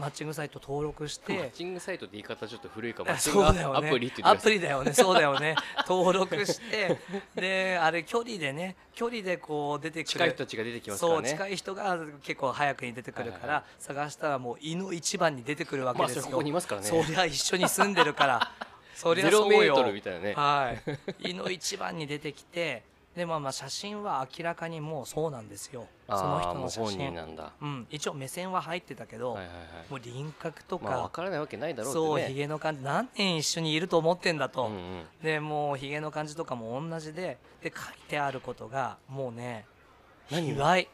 [0.00, 3.10] マッチングサイト登録してマッチングサイトって言い方ちょっと古いかも。
[3.10, 3.88] マッチングそうだよね。
[3.88, 4.92] アプリって言アプリだよね。
[4.94, 5.54] そうだよね。
[5.86, 6.98] 登録して
[7.34, 10.08] であれ距離でね距離でこう出てくる。
[10.08, 16.86] 近い人たちが出てきますかそうらね近い人が結構早くに出てくるから、はいはいは探したらもう胃の一番に出てくるわけですよ、まあそれここにいますからね。
[16.86, 18.52] そりゃ一緒に住んでるから。
[18.94, 19.58] そりゃゼロそうよ。
[19.60, 20.34] メートルみたいなね。
[20.34, 20.74] は
[21.20, 21.28] い。
[21.30, 22.82] 胃の一番に出てきて
[23.16, 25.86] でまあまあ写真は明らかにもうそうなんですよ。
[26.08, 26.98] その人の写真。
[26.98, 27.52] 人なんだ。
[27.60, 29.90] うん、一応目線は入ってたけど、はいはいはい。
[29.90, 35.04] もう輪郭とか、まあ分からないわけないだろうそうってねひげの感じ何年一緒にいると思ってんだと、うんうん。
[35.22, 39.66] でもうひげの感じとかも同じでで書いてあることがもうね
[40.30, 40.88] 何卑猥。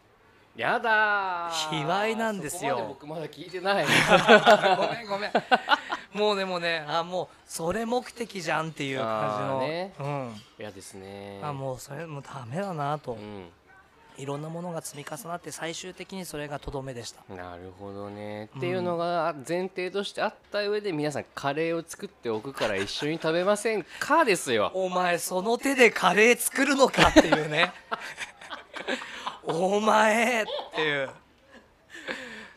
[0.57, 1.71] やだー。
[1.71, 2.97] 卑猥なんですよ。
[2.99, 3.85] そこまで僕まだ聞いてない。
[4.77, 5.31] ごめんごめん
[6.17, 9.93] もうでもねあもうそれ目的じゃんっていう感じの、ね。
[10.01, 10.33] うん。
[10.59, 11.41] 嫌ですね。
[11.43, 13.47] あもうそれもうダメだなと、うん。
[14.19, 17.35] いろんなものが積み重なって最終的にそれがとどめでした。
[17.35, 24.71] なるほどね、っていうのが前提としてあった上で皆さんカレーを作っておくから一緒に食べませんかですよ。
[24.75, 27.73] お前その手でカレー作るのかっていうね。
[29.45, 31.11] お前っていう、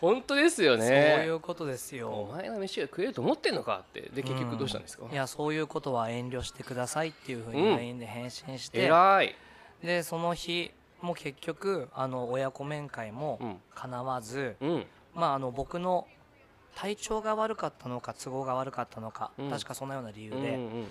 [0.02, 1.16] 本当ですよね。
[1.18, 4.02] そういうことですおよ前の飯が食えると思ってんのかって。
[4.14, 7.76] で結局どうしたんですか、いやそういうことは遠慮してくださいっていうふうにうん。
[7.78, 9.36] LINE で返信して、偉い。
[9.84, 13.58] でその日も結局あの親子面会もうん。
[13.76, 14.86] 叶わず、うん。
[15.14, 16.08] まああの僕の
[16.76, 19.50] 体調が悪かったのか都合が悪かったのか、うん。
[19.50, 20.88] 確かそんなような理由うんで、うん。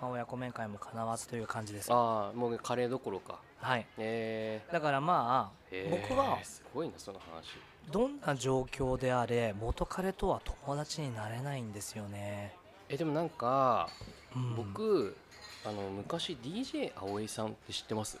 [0.00, 1.92] まあ、親子面会も叶わずという感じです。
[1.92, 3.38] ああもうカレーどころか。
[3.60, 3.86] はい。
[3.98, 6.08] えだからまあ、ーえー。
[6.08, 7.56] 僕はすごいなその話
[7.92, 12.54] どんな状況であれ元彼とは友達になれないんですよね、
[12.88, 13.88] えでもなんか
[14.36, 15.16] うん、僕
[15.64, 18.18] あの昔 DJ 葵さんって知ってます？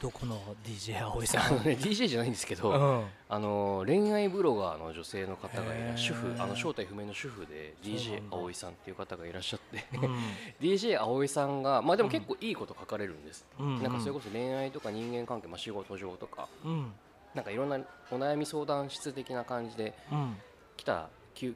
[0.00, 3.04] どこの DJ 葵さあのんね DJ じゃないんですけど、うん。
[3.28, 8.36] あの恋愛ブロガーの女性の方がいら主婦あの正体不明の主婦で DJ だ。
[8.36, 9.84] 葵さんっていう方がいらっしゃって。
[9.96, 10.18] うん。
[10.60, 13.82] DJ 葵さんがまあでも結構いいこと書かれるんです、うん。
[13.82, 16.48] なんかそれこそ恋愛とか人間関係、まあ、仕事上とか。
[16.64, 16.92] うん
[17.34, 17.78] なんかいろんな
[18.10, 20.36] お悩み相談室的な感じでうん。
[20.76, 21.08] 来た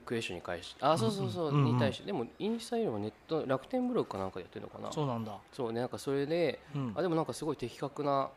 [0.04, 4.90] クエスチョンに返しあそうそうそう、に対してでもインスタよりもネット楽天ブログかなんかでやってるのかな。
[4.92, 5.38] そうなんだ。
[5.52, 6.92] そうねなんかそれでうん。
[6.96, 8.28] あでもなんかすごい的確な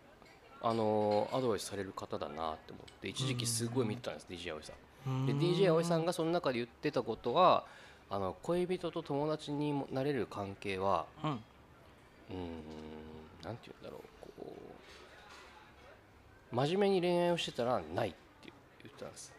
[0.61, 4.73] あのーアドバイスされる方だなって思って一時期すごい見てたんです、DJ 葵さ
[5.09, 5.25] ん。
[5.25, 7.65] で DJ 葵さんがその中で言ってたことは
[8.11, 11.31] あの恋人と友達にもなれる関係はうん。
[11.31, 12.39] うーん
[13.43, 14.01] なんて言うんだろう
[16.51, 18.17] 真面目に恋愛をしてたらないって
[18.83, 19.33] 言ってたんです。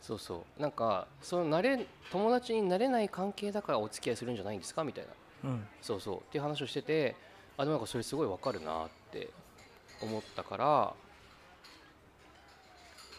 [0.00, 0.62] そうそう。
[0.62, 4.84] なんかそのなれ友達になれない関係だからお付き合いするんじゃないんですか？
[4.84, 5.50] みたいな。
[5.50, 5.66] うん。
[5.80, 6.18] そうそう。
[6.18, 7.16] っていう話をしてて
[7.56, 9.28] あでもなんかそれすごいわかるなって
[10.00, 10.94] 思ったから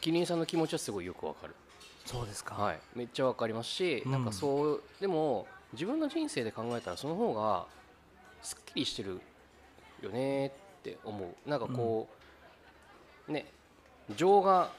[0.01, 1.55] キリンさんの気持ちはすごいよくわかる。
[2.05, 4.11] そうですか、はい、めっちゃわかりますし、うん。
[4.11, 7.65] なんかそうでも自分の人生で考えたらその方が
[8.41, 9.21] すっきりしてる
[10.01, 10.51] よねっ
[10.83, 11.49] て思う。
[11.49, 12.07] なんかこ
[13.27, 13.45] う、ね
[14.15, 14.69] 情が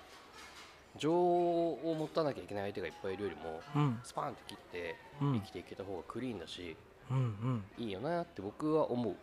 [0.97, 4.01] 情を持たなきゃいけない相手がいっぱいいるよりもうん。
[4.05, 5.41] スパンって切ってうん。
[5.41, 6.77] 生きていけた方がクリーンだし、
[7.11, 7.65] うんうん。
[7.85, 9.17] いいよなって僕は思う。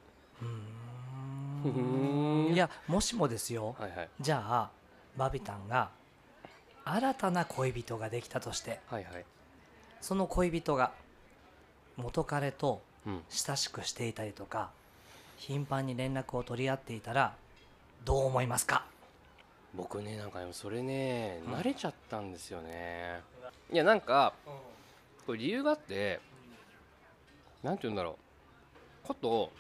[2.52, 3.76] いやもしもですよ。
[3.80, 4.10] はいはい。
[4.20, 4.72] じゃあ
[5.16, 5.92] バビタンが
[6.84, 9.26] 新たな恋人ができたとしてはいはい。
[10.02, 10.92] その恋人が
[11.96, 13.22] 元彼とうん。
[13.30, 14.72] 親しくしていたりとか
[15.42, 17.34] 頻繁に連絡を取り合っていたら
[18.06, 18.86] どう思いますか？
[19.74, 21.54] 僕ねなんかそれねうん。
[21.54, 23.22] 慣れちゃったんですよね。
[23.74, 24.34] いやなんか
[25.26, 26.20] これ理由があって
[27.64, 28.20] なんて言うんだろ
[29.04, 29.08] う。
[29.08, 29.52] こと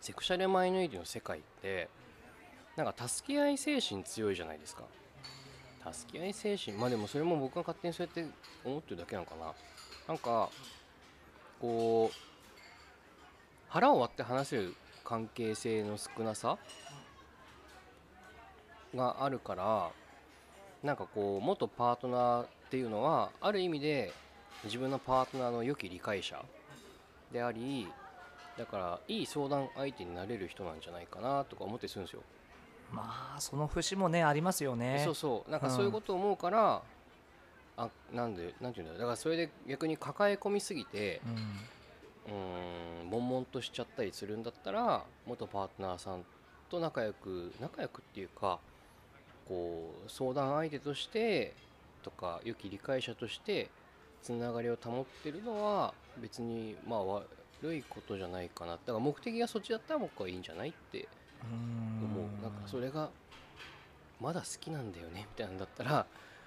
[0.00, 1.88] セクシャルマイノリティの世界って
[2.76, 4.84] なんか助け合い精神強いじゃないですか。
[5.92, 6.76] 助け合い精神。
[6.76, 8.32] まあでもそれも僕が勝手にそうやって
[8.64, 9.52] 思ってるだけなのかな。
[10.06, 10.48] なんか
[11.60, 12.10] こ
[13.74, 16.58] 腹を割って話せる関係性の少なさ
[18.94, 19.90] があるから
[20.84, 24.12] なんかこう元パートナーっていうのはある意味で
[24.62, 26.40] 自分のパートナーの良き理解者
[27.32, 27.88] であり
[28.56, 32.22] だからいい相談相手になれる人なんじゃないかなとか思ってするんですよ。
[32.92, 35.02] まあその節もねありますよね。
[35.04, 35.50] そうそう。
[35.50, 36.80] なんかそういうことを思うから、
[37.76, 39.00] あなんでなんていうんだろう。
[39.00, 41.58] だからそれで逆に抱え込みすぎてうん
[42.26, 46.24] うーん悶々としちゃったりするんだったら元パートナーさん
[46.70, 48.58] と仲良く仲良くっていうか
[49.48, 51.52] こう相談相手として
[52.02, 53.70] とか良き理解者として
[54.22, 58.72] つながりを保ってるのは別にまあ悪いことじゃないかな。
[58.72, 61.08] だから目的がそっちだったら僕はいいんじゃないって
[61.42, 61.54] う。
[61.54, 63.10] ん思うなんかそれが
[64.20, 66.06] まだ好きなんだよねみたいなんだったら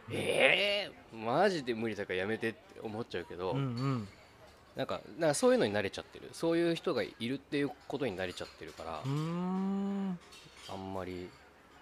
[0.09, 4.07] ええー、マジで無理だからやめてって思っちゃうけど、うんうん
[4.77, 6.29] なんかなんかそういうのに慣れちゃってる。
[6.33, 10.17] そういう人がいるっていうことに慣れちゃってるから、あん
[10.93, 11.29] まり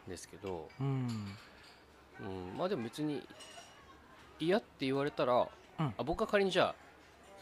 [0.08, 1.36] ですけど、うん。
[2.22, 3.22] うん、まあでも別に
[4.40, 5.34] 嫌って言われたら、
[5.80, 5.94] うん。
[5.98, 6.76] あ僕が仮にじゃあ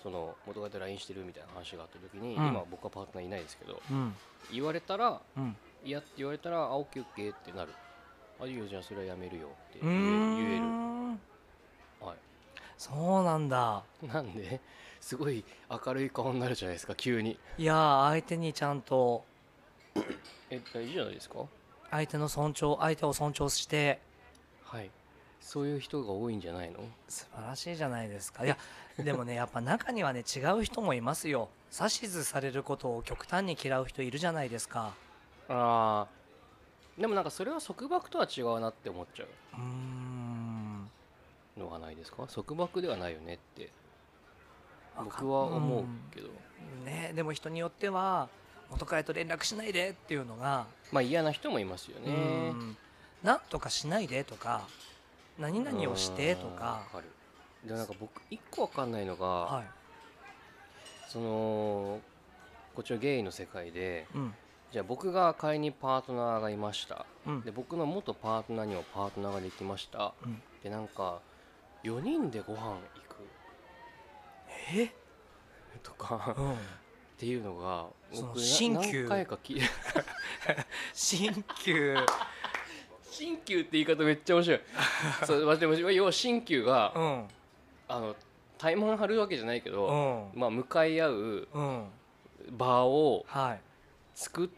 [0.01, 2.47] その元彼と LINE してるみたいな話があった時に、うん。
[2.47, 4.15] 今僕はパートナーいないですけどうん。
[4.51, 5.55] 言われたらうん。
[5.85, 7.71] 嫌って言われたらあオッケーオッケーってなる。
[8.41, 10.63] あいいよじゃあそれはやめるよってう言える。
[10.63, 12.17] んはい。
[12.79, 13.83] そうなんだ。
[14.01, 14.59] なんで？
[15.03, 15.43] すごい
[15.85, 17.37] 明るい顔になるじゃないですか急に。
[17.57, 19.25] いやー相手にちゃんと
[20.49, 21.39] えいいじゃないですか？
[21.91, 23.99] 相手の尊重相手を尊重して。
[24.63, 24.89] はい。
[25.41, 26.79] そういう人が多いんじゃないの？
[27.09, 28.45] 素晴らしいじゃないですか。
[28.45, 28.57] いや
[28.97, 31.49] でもね やっぱ中にはね違う人もいますよ。
[31.77, 34.93] 指図されることを極端に嫌う人いるじゃないですか。
[35.49, 37.01] あー。
[37.01, 39.27] でもなんかそれは束縛とは違うなって思っちゃう。
[39.53, 40.89] うーん。
[41.57, 42.25] のがないですか？
[42.27, 43.69] 束縛ではないよねって
[44.97, 46.29] 僕は思うけど、
[46.85, 48.29] ねでも人によっては
[48.69, 52.77] 元彼と連絡しないでっていうのが、まあ嫌な人もいますようねん。
[53.23, 54.67] なんとかしないでとか
[55.39, 57.07] 何々をしてとうんかわかる。
[57.65, 59.65] でもなんか僕一個わかんないのが、はい。
[61.07, 61.99] その
[62.75, 64.33] こっちのゲイの世界でうん。
[64.71, 67.05] じゃあ僕が仮にパートナーがいました。
[67.27, 67.41] うん。
[67.41, 70.13] で僕の元パートナーにもパートナーができました。
[70.25, 70.41] うん。
[70.63, 71.19] でなんか
[71.83, 73.02] 4人でご飯行
[74.71, 74.87] え？
[74.87, 74.93] く
[75.83, 76.51] とかうん。
[76.53, 76.55] っ
[77.17, 79.01] ていうのが僕な新旧。
[79.03, 79.61] 何回か聞い
[80.93, 81.95] 新旧。
[83.09, 84.61] 新旧って言い方めっちゃ面白い。
[85.25, 87.27] そうまあでも要は新旧がうん。
[87.87, 88.15] あの
[88.57, 90.39] タイマン張るわけじゃないけうど、ん。
[90.39, 91.87] まあ向かい合ううん。
[92.51, 93.61] 場をはい。
[94.15, 94.49] 作っ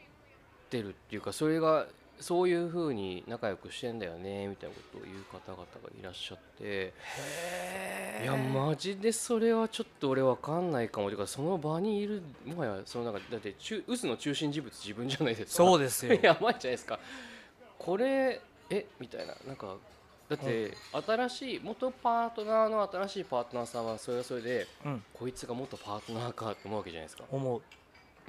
[0.69, 1.87] てるっていうかそれが
[2.19, 6.93] そういう風に仲良くしてんだよねみたいなことを言う方々がいらっしゃって。
[8.23, 11.10] いやマジでそれはちょっと俺わかんないかも。
[11.10, 15.63] てかその場にいるもはやそのなんかだって中渦の中心人物自分じゃないですか。
[15.63, 16.17] そうですよ。
[16.23, 16.99] やばいじゃないですか。
[17.78, 19.36] これえみたいな。
[19.45, 19.75] なんか
[20.30, 20.73] だって
[21.06, 25.04] 新しい元パートナーの新しいパートナーさんはそれはそれでうん。
[25.13, 27.25] こいつが元パートナーかって思うわけじゃないですか。
[27.30, 27.62] 思う。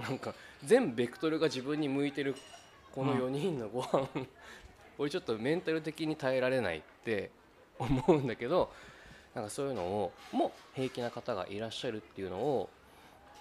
[0.03, 2.35] なんか全ベクトルが自分に向いてる
[2.97, 4.09] このうん4人のご飯、
[4.99, 7.31] 俺ちょっとメンタル的に耐えられないって
[7.79, 8.73] 思うんだけど
[9.35, 12.71] なんかそういうのをも平気な方がいらっしゃるっていうのを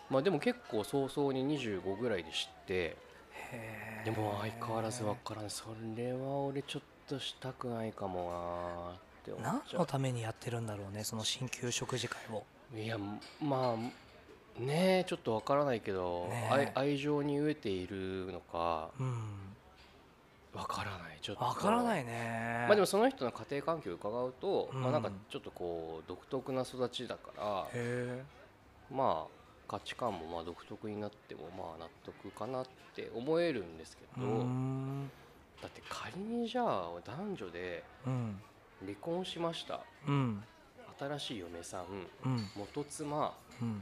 [0.09, 2.97] まあでも結構早々に25ぐらいで知って
[3.31, 5.65] へでも相変わらず分からないそ
[5.95, 12.43] れは俺ちょっとしたくないかもなーって思何っちゃのためにやってるんだろうねその新旧食事会を。
[12.73, 12.97] ういや
[13.41, 14.04] まあ
[14.59, 16.53] ねえちょっと分からないけど、ねえ。
[16.53, 19.21] 愛愛情に飢えているのかうん。
[20.53, 21.43] わからないちょっと。
[21.43, 22.65] わからないいね。
[22.67, 24.81] まあでもその人の家庭環境を伺うと、うん。
[24.81, 28.23] まあなんかちょっとこう独特な育ちだからへ
[28.89, 29.31] まあ
[29.67, 32.65] 価値観もまあ独特になってもまあ納得かなっ
[32.95, 35.09] て思えるんですけど、ん。
[35.61, 38.39] だって仮にじゃあ男女でうん。
[38.85, 39.81] 離婚しました。
[40.07, 40.43] うん。
[40.97, 41.85] 新しい嫁さん
[42.25, 42.49] うん。
[42.55, 43.81] 元妻うん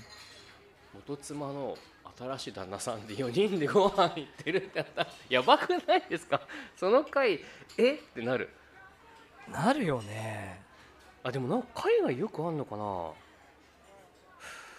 [0.95, 1.77] 元妻の
[2.17, 6.41] 新しい旦那さんで4人でご飯行ってるってなったらやばくないですか？
[6.75, 7.39] その回
[7.77, 7.95] え？
[7.95, 8.49] ってなる。
[9.51, 10.61] なるよね。
[11.23, 13.11] あでもなんか海外よくあんのかな？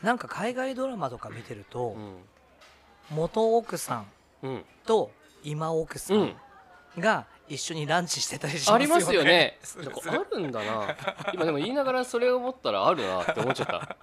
[0.03, 1.97] なんか海外ドラマとか見てると、
[3.11, 3.17] うん。
[3.17, 4.07] 元奥さん
[4.43, 4.65] うん。
[4.87, 5.11] と
[5.43, 6.21] 今奥さうん。
[6.23, 6.37] ん
[6.99, 8.79] が一緒にランチしてたりしますよね。
[8.79, 9.59] ありますよね。
[10.07, 10.97] あるんだな。
[11.33, 13.97] 今でも言いながらそれを思ったらあるなって思っちゃった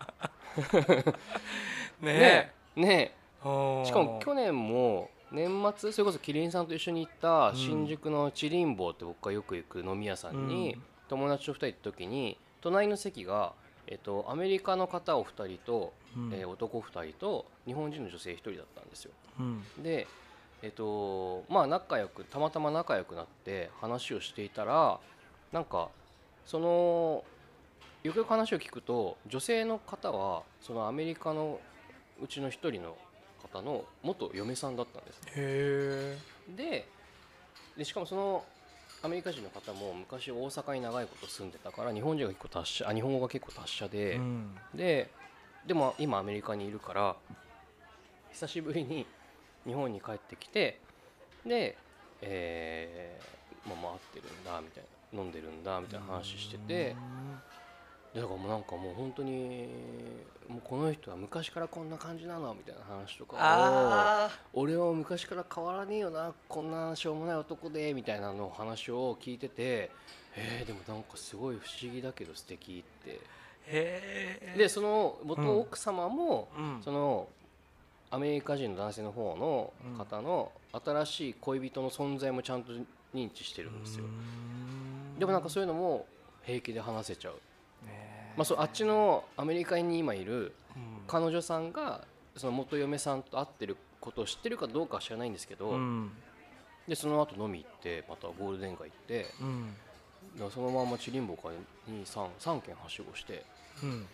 [2.02, 2.14] ね。
[2.14, 2.54] ね。
[2.76, 3.16] ね。
[3.44, 10.82] えしかも去年も年末それこそキリンさんと一緒に行った新宿のチリンボーって僕がよく行く飲み屋さんにうん。
[11.08, 13.54] 友達と2人行った時に隣の席が、
[13.88, 16.34] えっと、アメリカの方お二人とうん。
[16.34, 19.12] えー男2人と日本人の女性1人だったんですよ。
[19.40, 19.64] うん。
[19.82, 20.08] で
[20.62, 25.00] えっ、とまあ仲良くたまたま仲良くなって話をしていたら
[25.52, 25.90] なんか
[26.46, 27.24] その
[28.04, 31.60] よくよく話を聞くと女性の方はそのアメリカの
[32.22, 32.96] うちの1人の
[33.42, 35.22] 方の元嫁さんだったんです。
[35.24, 36.18] ねへえ
[36.56, 36.88] で
[37.78, 38.44] でしかもその
[39.04, 44.56] アメリカ人の方も昔大阪に長いこと住んでたから日本人が結構達者あ日本語が結構達者で、うん。
[44.76, 45.10] で
[45.66, 47.16] でも今アメリカにいるから
[48.32, 49.06] 久しぶりに
[49.66, 50.80] 日本に帰ってきて
[51.46, 51.78] で、
[52.22, 56.96] えーまあ、回ってるんだみたいな飲んでるんだみたいな話しててで
[58.16, 59.68] だからもうなんかもう本当に
[60.50, 69.92] もうこの人は昔からこんな感じなのみたいな話とかをあ俺は昔から変わらねえよなこんなしょうもない男でみたいなの話を聞いてて
[70.36, 73.20] えー、でもなんかすごい不思議だけど素敵って。
[74.58, 76.82] でその元奥様も、うん。
[76.84, 77.28] その
[78.10, 82.74] アメリカ人の男性の方の方の新しい恋人の存在もちゃんと
[83.16, 84.06] 認知してるんですよ。
[85.18, 86.06] でもなんかそういうのも
[86.44, 87.36] 平気で話せちゃう、
[88.38, 90.54] まあ、そうあっちのアメリカに今いる
[91.08, 96.12] 彼女さんがその元嫁さんと会ってることを知ってるかどうかは知らないんですけど、うん。
[96.88, 99.44] でその後飲み行ってまたゴールデン街行ってう
[100.46, 100.52] ん。
[100.52, 101.56] そのままチリンボから
[101.94, 103.44] 233軒はしごして
[103.84, 104.06] うん。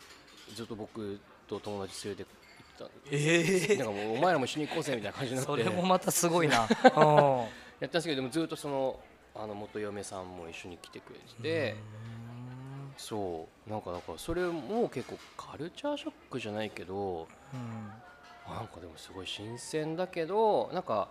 [0.55, 2.85] ずっと僕と友達連れて行ってた。
[2.85, 5.51] んでええなんかもうお前らも一緒に行こうぜみたいな感じになって。
[5.51, 6.63] それもまたすごいな。
[6.65, 6.67] うん。
[7.79, 8.99] やったんですけどでもずっとその
[9.35, 11.75] あの元嫁さんも一緒に来てくれてて
[12.97, 13.69] そう。
[13.69, 18.53] なんかだからそれも結構カルチャーショックじゃないけどうん。
[18.53, 21.09] なんかでもすごい新鮮だけどなんか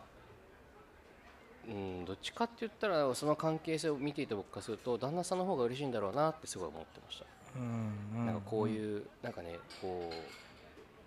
[1.68, 10.10] うんどっちかって言ったらその関係性を見ていた僕からすると旦那さんの方が嬉しいんだろうなってすごい思ってました、うんなんかこういうなんかねこ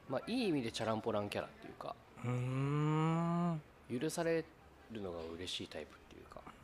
[0.10, 3.62] うまあいい意味でチャランポランキャラっていうかうん。
[4.00, 4.44] 許され
[4.92, 5.98] るのが嬉しいタイプ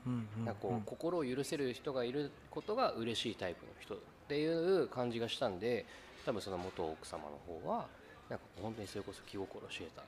[0.05, 5.85] なんかこう心を許せる人がいることが嬉しいタイプの人っていう感じがしたんで
[6.25, 7.85] 多分その元奥様の方は
[8.29, 10.03] なんか本当にそれこそ気心を知れた。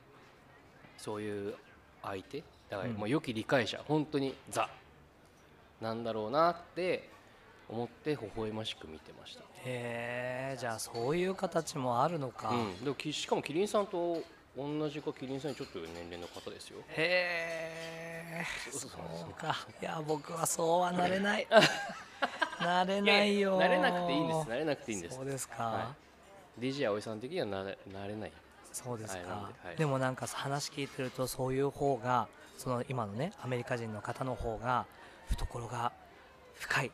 [0.97, 1.53] そういう
[2.01, 2.43] 相手。
[2.69, 2.95] だからうん。
[2.95, 4.69] もう良き理解者本当にザ
[5.81, 7.09] なんだろうなって
[7.69, 14.23] 思って微笑ましく見てました、へえじゃあそういう形もあるのか、うん、でもきしかもキリンさんと
[14.57, 16.79] 同じかキリンさんにちょっと年齢の方ですよ。
[16.89, 19.55] へえそうか。
[19.79, 21.47] いや僕はそうはなれない。
[22.59, 23.61] なれないよ。
[23.61, 24.39] 慣れなくていいんです。
[24.49, 25.15] 慣れなくていいんです。
[25.15, 25.95] そうですか、は
[26.59, 28.31] DJ 葵さん的にはなれなれない。
[28.73, 29.75] そうですか、はい。
[29.75, 34.87] でもなんか話聞いてるとそういう方がその今のねアメリカ人の方の方が
[35.29, 35.91] 懐が
[36.55, 36.91] 深い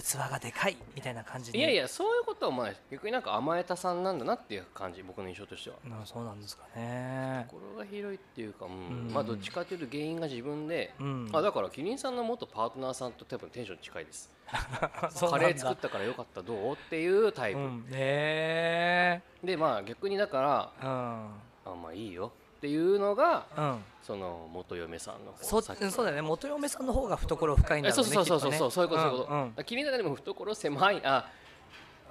[0.00, 5.76] 器がでかいみたいな感じにいやいやそういうことはまあ逆になんか甘えたさんなんだなっていう感じ僕の印象としては。
[5.84, 7.46] なそうなんですかね。
[7.48, 8.72] 心が広いっていうか、うん。
[8.72, 9.12] うん。
[9.12, 11.28] まあどっちかというと原因が自分で、うん。
[11.32, 14.30] あだからキリンさんの元パートナーさんと多分テンション近いです。
[14.50, 16.72] カレー作ったからよかったどう？
[16.72, 17.86] っていうタイプ、うん。
[17.90, 20.90] へでまあ逆にだからえうん。
[20.92, 23.84] あまあいいよっていうのがうん。
[24.02, 26.22] その元嫁さんの方そそうだよね。
[26.22, 28.52] 元嫁さんの方が懐深いんだえろねそううそうそう。
[28.52, 29.48] そうそうそういうことそういうこと、んうん。
[29.50, 31.30] だから君の中でも懐狭いあ、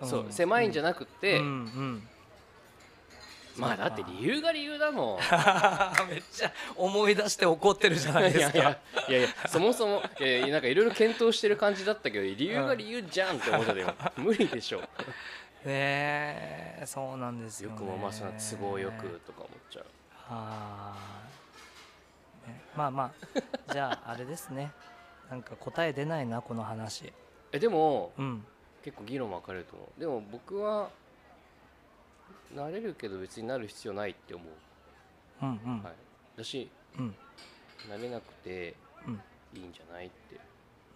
[0.03, 2.07] そううん狭いんじゃなくて、うんうん。
[3.57, 5.19] まあだって理由が理由だもん。
[6.09, 8.57] めっちゃ思い出して怒ってるじゃないですか。
[8.59, 8.61] い
[9.11, 14.79] やいやそもそもいやいやなんかいろいろ検討してる感じだったけど理由が理由じゃんって思ったでも 無理でしょ。
[14.79, 14.85] ね
[15.65, 19.85] えそうなんですよ、ね、よくもまあそんな都合よくとか思っちゃう
[20.29, 22.49] はー。
[22.49, 23.13] いねまあまあ
[23.73, 24.71] じゃああれですね。
[25.29, 27.11] なんか答え出ないなこの話。
[27.51, 28.45] えでもうん。
[28.83, 29.99] 結構議論分かれると思う。
[29.99, 30.89] でも僕は
[32.55, 34.47] なれるけど別になる必要ないって思う、
[35.41, 35.93] うんうん、はい、
[36.37, 37.15] だしうん。
[37.89, 39.21] なれなくてうん。
[39.53, 40.39] いいんじゃないって。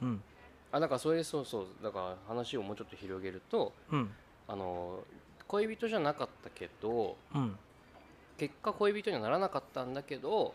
[0.01, 0.23] うん。
[0.71, 1.67] あなんかそれでそうそう。
[1.83, 4.15] だから話をもうちょっと広げるとうん。
[4.47, 5.03] あの
[5.47, 7.57] 恋人じゃなかったけどうん
[8.43, 10.53] 結果恋人にはならなかったんだけど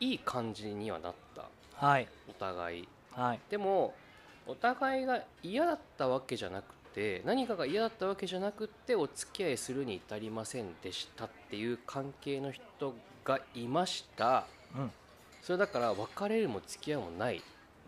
[0.00, 1.44] いい感じにはなった。
[1.74, 2.08] はい。
[2.28, 2.88] お互い。
[3.12, 3.40] はい。
[3.48, 3.94] でも
[4.44, 12.92] お互いが嫌だったわけじゃなくて何かが嫌だったわけじゃなくてお付き合いするに至りませんでしたっていう関係の人
[13.24, 14.48] がいました。
[14.74, 14.90] うん。
[15.42, 17.40] それだから別れるも付き合うもない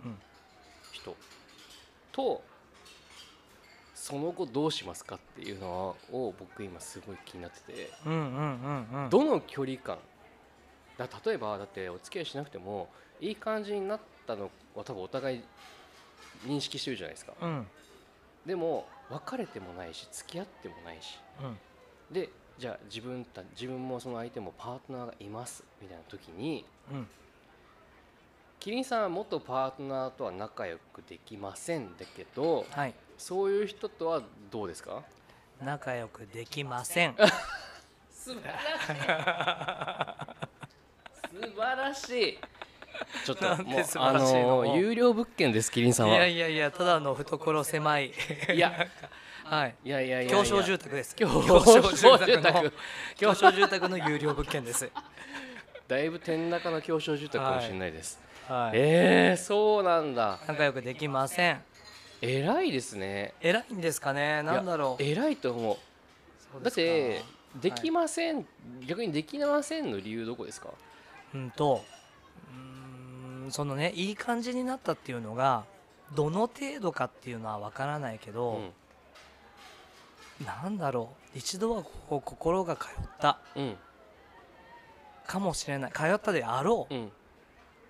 [0.05, 0.17] うん。
[0.93, 1.17] 人。
[2.13, 2.41] と
[4.09, 7.91] その後どうしますかっていうのを僕今すごい気になってて。
[8.07, 8.17] うんう
[9.07, 9.99] んどの距離感？
[10.97, 12.89] だ例えばだってお付き合いしなくても
[13.21, 15.43] いい感じになったのは多分お互い
[16.47, 17.35] 認識してるじゃないですか。
[17.39, 17.67] うん。
[18.47, 21.19] でも別れてもないし付き合ってもないし。
[21.43, 21.59] うん。
[22.11, 27.07] でじゃあ自分た自分もその相手もパートナーがいますみたいな時にうん。
[28.59, 35.03] キリンさんは元パートナーとは仲良くできませんだけどはいそういう人とはどうですか？
[35.63, 37.15] 仲良くできません。
[38.11, 38.61] 素晴らし
[41.33, 41.39] い。
[41.39, 42.39] 素晴らしい。
[43.25, 46.15] ちょっともうあの有料物件ですキリンさんは。
[46.15, 48.13] いやいやいやただの懐狭い。
[48.55, 48.73] いや
[49.45, 49.75] はい。
[49.85, 50.45] いやいやいやいや。
[50.45, 51.15] 狭小住宅です。
[51.17, 52.73] 狭狭小小住宅の。
[53.17, 54.91] 狭小住宅の有料物件です。
[55.87, 58.73] だいぶ天高の狭小住宅かもしれないです、はい。
[58.75, 60.39] えー、そうなんだ。
[60.47, 61.65] 仲良くできません
[62.21, 63.35] 偉いですね。
[63.41, 64.43] 偉いんですかね？
[64.43, 65.03] なんだろう。
[65.03, 65.79] 偉いと思
[66.61, 66.65] う。
[66.65, 67.23] だって
[67.61, 68.47] できません、
[68.87, 70.71] 逆にできませんの理由どこですか？
[71.35, 71.85] うんと
[72.53, 75.65] うーんそのねいい感じになったっていうのが
[76.15, 78.73] どの程度かっていうのは分からないけうど、ん。
[80.45, 81.39] なんだろう。
[81.39, 82.91] 一度はこう心が通っ
[83.21, 83.39] た。
[83.57, 83.77] うん。
[85.27, 85.93] かもしれない。
[85.93, 87.13] 通ったであろう、うん。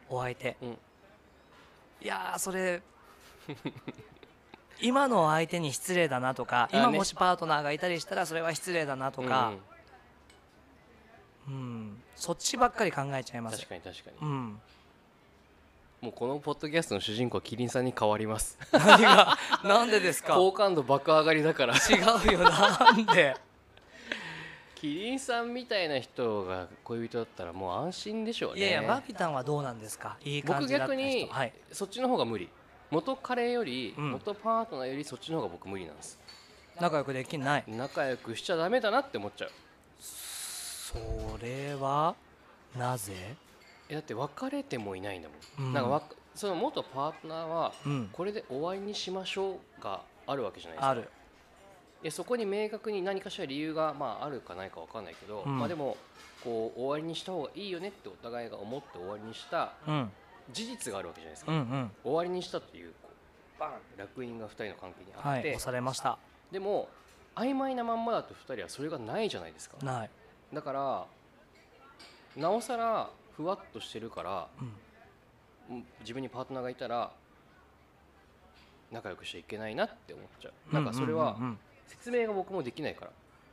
[0.09, 0.69] お相手、うん。
[0.71, 2.83] いやーそれ
[4.81, 9.53] 今の相手に失礼だなとか今もしパートナーがいたりしたらそれは失礼だなとか、
[11.49, 12.03] うんうん。
[12.15, 13.57] そっちばっかり考えちゃいます。
[13.59, 14.61] 確かに確かに、うん、
[16.03, 18.59] もうこのポッドキャストの主人公はキリンさんに変わります。
[18.73, 19.37] 何が？
[19.65, 20.35] なんでですか？
[20.35, 21.75] 好感度爆上がりだから。
[21.75, 21.79] 違
[22.29, 22.41] うよ。
[22.41, 23.37] なんで？
[24.75, 28.61] キリンさんみたいな人が恋人だったらもう安心でしょうね。
[28.61, 30.17] いやいやバビタンはどうなんですか？
[30.25, 31.03] いい感僕じだった人。
[31.03, 31.53] 逆にはい。
[31.73, 32.49] そっちの方が無理
[32.91, 34.13] 元彼より、うん。
[34.13, 36.19] 元パートナーよりそっちの方が僕無理なんです。
[36.81, 37.65] 仲良くできない。
[37.67, 39.51] 仲良くしちゃダメだなって思っちゃう。
[40.01, 40.95] そ
[41.43, 42.15] れは
[42.77, 43.13] なぜ？
[43.89, 45.35] えだって別れてもいないんだも
[45.65, 45.73] ん、うん。
[45.75, 46.03] なんかわ
[46.35, 48.11] その元パートナーはうん。
[48.13, 50.89] これで終わりにしましょうがあるわけじゃないですか。
[50.89, 51.11] ある。
[52.03, 55.59] でそこに明確に何かしら理由が、まあ、あるかないかわかんないけど、うん。
[55.59, 55.97] まあ、でも
[56.45, 60.11] こう終わりにした方がいいよねってお互いが思って終わりにしたうん
[60.53, 61.91] 事実があるわけじゃないですか、うんうん。
[62.03, 63.09] 終わりにしたっていうこ
[63.57, 66.19] うバーン楽印が2人の関係にあって、はい押されました。
[66.51, 66.89] でも
[67.35, 69.77] 曖昧なまんまだと2人はそれがないじゃないですか。
[69.85, 70.11] ない。
[70.53, 71.07] だから
[72.37, 75.77] なおさらふわっとしてるからうん。
[75.77, 77.11] うん自分にパートナーがいたら
[78.91, 80.75] 仲良くしちゃいけないなって思っちゃう。
[80.75, 81.45] なんかそれはうん。
[81.45, 83.11] うん説明が僕もできないから。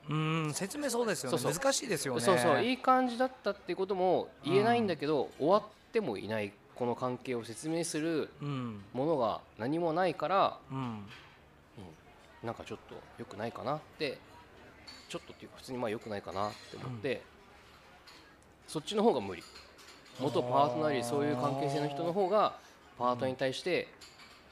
[0.09, 1.39] うんうん説明そうですよね。
[1.41, 2.21] 難しいですよね。
[2.21, 2.61] そうそう。
[2.61, 8.83] いい感じだったっていうことも言えないんだけど、終わってもいないこの関係を説明するうん。
[8.93, 10.77] ものが何もないから、うん。
[10.77, 11.05] うん、
[12.43, 14.17] なんかちょっと良くないかなって
[15.09, 17.21] ちょっとっていうか普通にまあ良くないかなって思って、
[18.67, 19.43] そっちの方が無理。
[20.19, 22.57] 元パートナーよりそういう関係性の人の方が
[22.97, 23.87] パートナーに対して、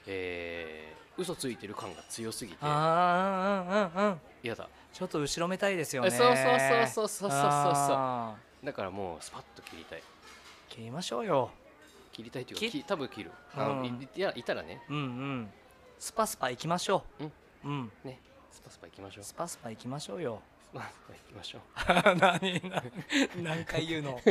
[0.08, 2.70] えー嘘ついてる感が強すぎて嫌
[4.56, 4.68] だ。
[4.92, 6.10] ちょっと後ろめたいですよね。
[6.10, 10.02] そうそうそうそうそうそうそうあだからもうスパッと切りたいー
[10.70, 11.52] 切りましょうよ
[12.14, 13.32] 切りたいというか多分切る。
[13.56, 14.82] あの、うんいいやいたらね。
[14.90, 15.52] うんうん。
[16.00, 17.26] スパスパ行きましょう。
[17.66, 17.92] うん。
[18.04, 18.20] ね。
[18.52, 19.24] スパスパ行きましょう。
[19.24, 20.42] ススパスパ行きましょうよ。
[20.74, 21.62] パスパ行きましょう。
[22.18, 24.20] 何何何回言うの？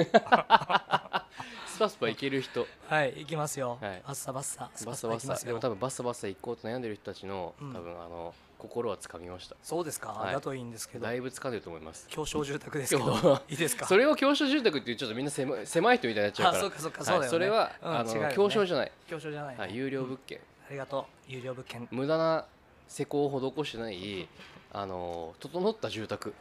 [1.66, 2.66] スパスパ行ける人。
[2.89, 4.03] はい行きますよ、はい。
[4.07, 4.70] バッサバッサ。
[4.74, 5.41] スパスパ行きますよ。
[5.41, 5.47] サ。
[5.47, 7.72] でも多分バッサバッサ行こうと悩んでる人たちの、うん。
[7.72, 9.57] 多分あの心はつかみました。
[9.61, 10.33] そうですか、はい。
[10.33, 11.05] だといいんですけど。
[11.05, 12.07] だいぶ掴んでると思います。
[12.09, 13.43] 狭小住宅ですけど。
[13.49, 13.87] いいですか？
[13.87, 16.59] それを狭小住宅っていうちょっとみんな狭い狭い人みたいになっちゃうから。
[16.59, 17.07] あそうかそうかはい。
[17.07, 17.29] そうだよね。
[17.29, 18.31] それは、うんあのね。
[18.33, 20.39] 狭小じゃない、狭小じゃない、はい、有料物件、
[20.69, 21.33] ありがとう。
[21.33, 21.89] 有料物件。
[21.91, 22.47] 無駄な
[22.89, 24.29] 施工を施してない
[24.73, 26.35] あの整った住宅、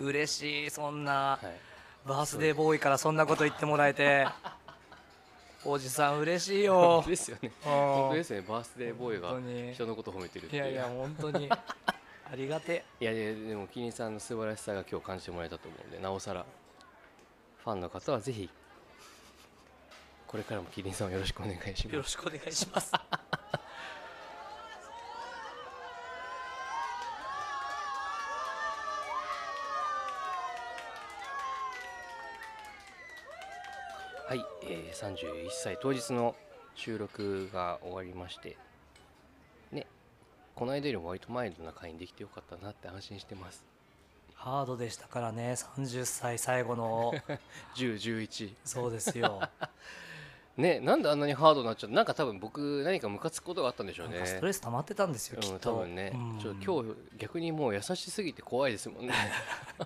[0.00, 1.38] 嬉しいそんな。
[1.42, 4.26] はい、バースデーボーイからそんなこと言ってもらえて
[5.64, 6.74] おじさん嬉しいよ。
[7.02, 7.52] 本 当ですよね。
[7.64, 7.70] うん。
[7.72, 10.62] 本当ですねバースデーボーイが人のこと褒めてるっていう。
[10.62, 11.48] いやいや本当に。
[12.32, 16.44] ありがていやいやでもキリンさんの素晴らしさが今日感じてもらえたと思うんでなおさら
[17.62, 18.48] ファンの方はぜひ
[20.26, 21.94] これからもキリンさんをよろしくお願いします。
[21.94, 22.92] よろしくお願いします
[34.66, 36.34] えー、31歳当日の
[36.74, 38.56] 収録が終わりまして。
[39.72, 39.86] ね
[40.54, 43.64] この間よりも割とマイルドな会にできてよかったなって安心してます。
[44.34, 47.12] ハードでしたからね30歳最後の。
[47.76, 49.48] 1011そうですよ
[50.56, 54.22] ねなんであんなにハードになっちゃったなんか多分僕何かムカつくことがあったんでしょうね。
[54.24, 56.38] ストレス溜まってたんですよ、きうん、多分ね、うん。
[56.38, 59.14] ちょ今日逆にもう優しすぎて怖いですもんね。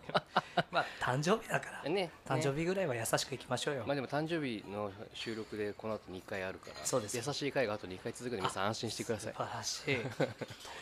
[0.70, 1.88] まあ誕生日だから。
[1.88, 6.84] ね誕生ね日ぐらいは優しくいきましょうよ、まあでも誕生日の収録でこの後2回あるから。
[6.84, 7.16] そうです。
[7.16, 9.32] 優しい回があと2回続くので皆さん安心してください。
[9.32, 9.84] 素晴らしい。
[10.18, 10.36] 取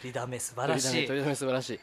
[0.05, 1.07] りだめ素晴らしい。
[1.07, 1.81] 取りだめ素晴らし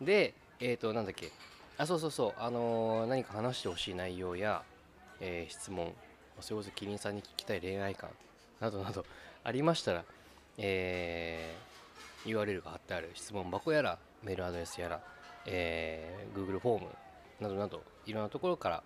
[0.00, 0.04] い。
[0.04, 1.30] でえっ、となんだっけ。
[1.78, 2.34] あそうそうそう。
[2.38, 4.62] あのー何か話してほしい内容や、
[5.20, 5.94] えー質問
[6.40, 8.10] それこそキリンさんに聞きたい恋愛観
[8.60, 9.04] などなど
[9.44, 10.04] ありましたら、
[10.58, 11.66] えー
[12.28, 15.00] URL が貼ってある質問箱やらメールアドレスやら、
[15.46, 16.88] えー Google フォーム
[17.40, 18.82] などなどいろんなところから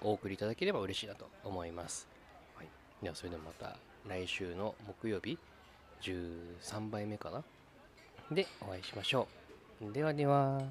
[0.00, 2.08] お送りいただければ嬉しいなと思います、
[2.56, 2.68] はい、
[3.02, 3.76] ではそれではまた
[4.08, 5.38] 来週の木曜日
[6.02, 7.44] 13倍目かな？
[8.30, 9.26] でお会いしましょ
[9.82, 9.92] う。
[9.92, 10.62] ではでは